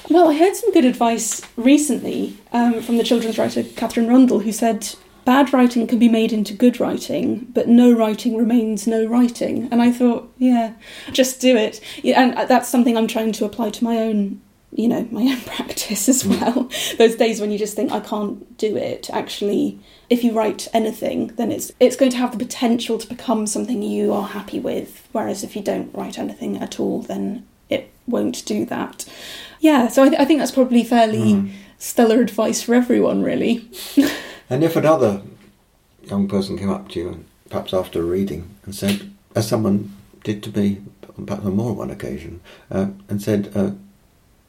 Well, 0.09 0.29
I 0.29 0.37
heard 0.37 0.55
some 0.55 0.73
good 0.73 0.85
advice 0.85 1.41
recently 1.55 2.37
um, 2.51 2.81
from 2.81 2.97
the 2.97 3.03
children's 3.03 3.37
writer 3.37 3.63
Katherine 3.63 4.09
Rundell, 4.09 4.39
who 4.39 4.51
said 4.51 4.95
bad 5.25 5.53
writing 5.53 5.87
can 5.87 5.99
be 5.99 6.09
made 6.09 6.33
into 6.33 6.53
good 6.53 6.79
writing, 6.79 7.47
but 7.53 7.67
no 7.67 7.91
writing 7.91 8.35
remains 8.35 8.85
no 8.85 9.05
writing. 9.05 9.69
And 9.71 9.81
I 9.81 9.91
thought, 9.91 10.31
yeah, 10.37 10.73
just 11.11 11.39
do 11.39 11.55
it. 11.55 11.79
And 12.03 12.33
that's 12.49 12.69
something 12.69 12.97
I'm 12.97 13.07
trying 13.07 13.31
to 13.33 13.45
apply 13.45 13.69
to 13.71 13.83
my 13.83 13.97
own, 13.97 14.41
you 14.71 14.87
know, 14.89 15.07
my 15.11 15.21
own 15.21 15.41
practice 15.45 16.09
as 16.09 16.25
well. 16.25 16.69
Those 16.97 17.15
days 17.15 17.39
when 17.39 17.51
you 17.51 17.57
just 17.57 17.75
think 17.75 17.91
I 17.91 18.01
can't 18.01 18.57
do 18.57 18.75
it, 18.75 19.09
actually, 19.11 19.79
if 20.13 20.23
you 20.23 20.31
write 20.39 20.67
anything, 20.73 21.19
then 21.39 21.49
it's 21.51 21.71
it's 21.79 21.95
going 21.99 22.11
to 22.11 22.17
have 22.23 22.31
the 22.31 22.43
potential 22.45 22.95
to 22.99 23.07
become 23.15 23.41
something 23.47 23.81
you 23.81 24.13
are 24.13 24.27
happy 24.39 24.59
with. 24.69 24.89
Whereas 25.11 25.43
if 25.43 25.55
you 25.55 25.61
don't 25.71 25.93
write 25.97 26.17
anything 26.19 26.57
at 26.65 26.79
all, 26.79 27.01
then 27.01 27.23
it 27.69 27.83
won't 28.07 28.45
do 28.45 28.65
that. 28.65 29.05
Yeah, 29.59 29.87
so 29.87 30.03
I, 30.03 30.09
th- 30.09 30.21
I 30.21 30.25
think 30.25 30.39
that's 30.39 30.51
probably 30.59 30.83
fairly 30.83 31.19
Mm. 31.33 31.51
stellar 31.79 32.19
advice 32.21 32.61
for 32.61 32.75
everyone, 32.75 33.23
really. 33.23 33.53
And 34.49 34.63
if 34.63 34.75
another 34.75 35.21
young 36.11 36.27
person 36.27 36.57
came 36.57 36.69
up 36.69 36.89
to 36.89 36.99
you, 36.99 37.07
and 37.09 37.25
perhaps 37.49 37.73
after 37.73 37.99
a 38.01 38.05
reading, 38.05 38.41
and 38.65 38.75
said, 38.75 39.09
as 39.35 39.47
someone 39.47 39.77
did 40.23 40.43
to 40.43 40.49
me, 40.59 40.81
perhaps 41.25 41.45
on 41.45 41.55
more 41.55 41.69
than 41.69 41.77
one 41.77 41.89
occasion, 41.91 42.41
uh, 42.69 42.87
and 43.09 43.21
said, 43.21 43.51
uh, 43.55 43.71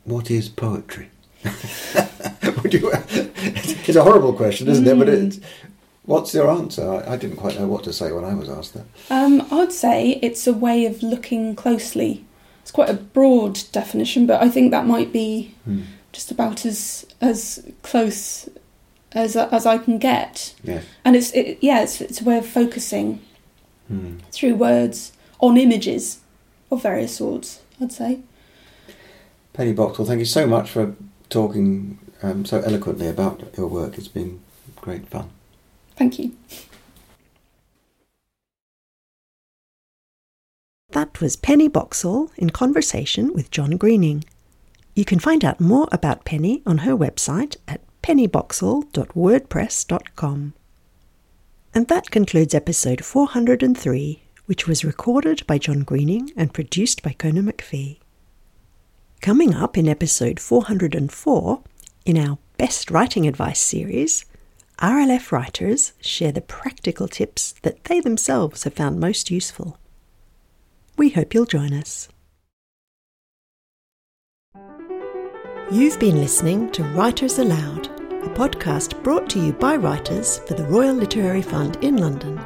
"What 0.05 0.31
is 0.31 0.49
poetry?" 0.49 1.09
You? 2.71 2.91
It's 3.87 3.97
a 3.97 4.03
horrible 4.03 4.33
question, 4.33 4.69
isn't 4.69 4.87
it? 4.87 4.99
But 4.99 5.09
Mm. 5.09 5.27
it's, 5.27 5.41
what's 6.07 6.33
your 6.35 6.51
answer? 6.51 6.89
I, 7.07 7.13
I 7.13 7.17
didn't 7.17 7.37
quite 7.37 7.59
know 7.59 7.67
what 7.67 7.85
to 7.85 7.93
say 7.93 8.11
when 8.13 8.25
I 8.25 8.35
was 8.35 8.49
asked 8.49 8.75
that. 8.75 8.87
Um, 9.11 9.47
I'd 9.51 9.73
say 9.73 10.19
it's 10.23 10.47
a 10.47 10.53
way 10.53 10.87
of 10.87 11.03
looking 11.03 11.55
closely. 11.55 12.25
It's 12.63 12.71
quite 12.71 12.89
a 12.89 12.95
broad 12.95 13.61
definition, 13.73 14.27
but 14.27 14.43
I 14.43 14.49
think 14.49 14.71
that 14.71 14.87
might 14.87 15.13
be 15.13 15.55
Hmm. 15.65 15.83
just 16.13 16.31
about 16.31 16.65
as 16.65 17.05
as 17.21 17.65
close 17.83 18.49
as 19.13 19.37
as 19.37 19.67
I 19.67 19.77
can 19.79 19.99
get. 19.99 20.55
Yes. 20.65 20.85
And 21.05 21.15
it's 21.17 21.31
it, 21.33 21.59
yeah, 21.61 21.83
it's 21.83 22.01
it's 22.01 22.21
a 22.23 22.25
way 22.25 22.39
of 22.39 22.47
focusing 22.47 23.21
Hmm. 23.89 24.15
through 24.33 24.55
words 24.55 25.13
on 25.41 25.59
images 25.59 26.21
of 26.71 26.83
various 26.83 27.15
sorts. 27.17 27.61
I'd 27.81 27.93
say. 27.93 28.21
Penny 29.53 29.73
Boxall, 29.75 30.07
thank 30.07 30.19
you 30.21 30.25
so 30.25 30.47
much 30.47 30.71
for 30.71 30.95
talking 31.29 31.99
um, 32.25 32.45
so 32.45 32.61
eloquently 32.61 33.09
about 33.09 33.43
your 33.57 33.67
work. 33.67 33.99
It's 33.99 34.07
been 34.09 34.41
great 34.81 35.09
fun. 35.09 35.31
Thank 35.97 36.19
you. 36.19 36.33
That 40.91 41.21
was 41.21 41.37
Penny 41.37 41.69
Boxall 41.69 42.31
in 42.37 42.51
conversation 42.51 43.33
with 43.35 43.51
John 43.51 43.77
Greening. 43.77 44.25
You 44.95 45.05
can 45.05 45.19
find 45.19 45.45
out 45.45 45.61
more 45.61 45.89
about 45.91 46.25
Penny 46.25 46.63
on 46.65 46.79
her 46.79 46.97
website 46.97 47.57
at 47.67 47.81
pennyboxall.wordpress.com. 48.03 50.55
And 51.75 51.89
that 51.89 52.13
concludes 52.13 52.55
episode 52.55 53.05
403, 53.05 54.23
which 54.47 54.69
was 54.69 54.85
recorded 54.85 55.45
by 55.49 55.59
John 55.59 55.81
Greening 55.81 56.31
and 56.37 56.55
produced 56.55 57.03
by 57.03 57.17
Conan 57.19 57.51
McPhee. 57.51 57.99
Coming 59.21 59.55
up 59.55 59.77
in 59.77 59.89
episode 59.89 60.39
404, 60.39 61.63
in 62.05 62.19
our 62.19 62.39
Best 62.59 62.91
Writing 62.91 63.27
Advice 63.27 63.61
series, 63.61 64.25
RLF 64.79 65.33
writers 65.33 65.93
share 66.01 66.33
the 66.33 66.41
practical 66.41 67.09
tips 67.09 67.55
that 67.63 67.85
they 67.85 68.01
themselves 68.01 68.65
have 68.65 68.75
found 68.75 69.01
most 69.01 69.31
useful. 69.31 69.79
We 70.97 71.11
hope 71.11 71.33
you'll 71.33 71.47
join 71.47 71.73
us. 71.73 72.09
You've 75.73 75.99
been 75.99 76.21
listening 76.21 76.71
to 76.73 76.85
Writers 76.85 77.39
Aloud, 77.39 77.87
a 77.87 78.29
podcast 78.29 79.03
brought 79.03 79.31
to 79.31 79.41
you 79.41 79.53
by 79.53 79.77
writers 79.77 80.39
for 80.41 80.55
the 80.55 80.65
Royal 80.65 80.95
Literary 80.95 81.43
Fund 81.43 81.79
in 81.83 81.97
London. 81.97 82.37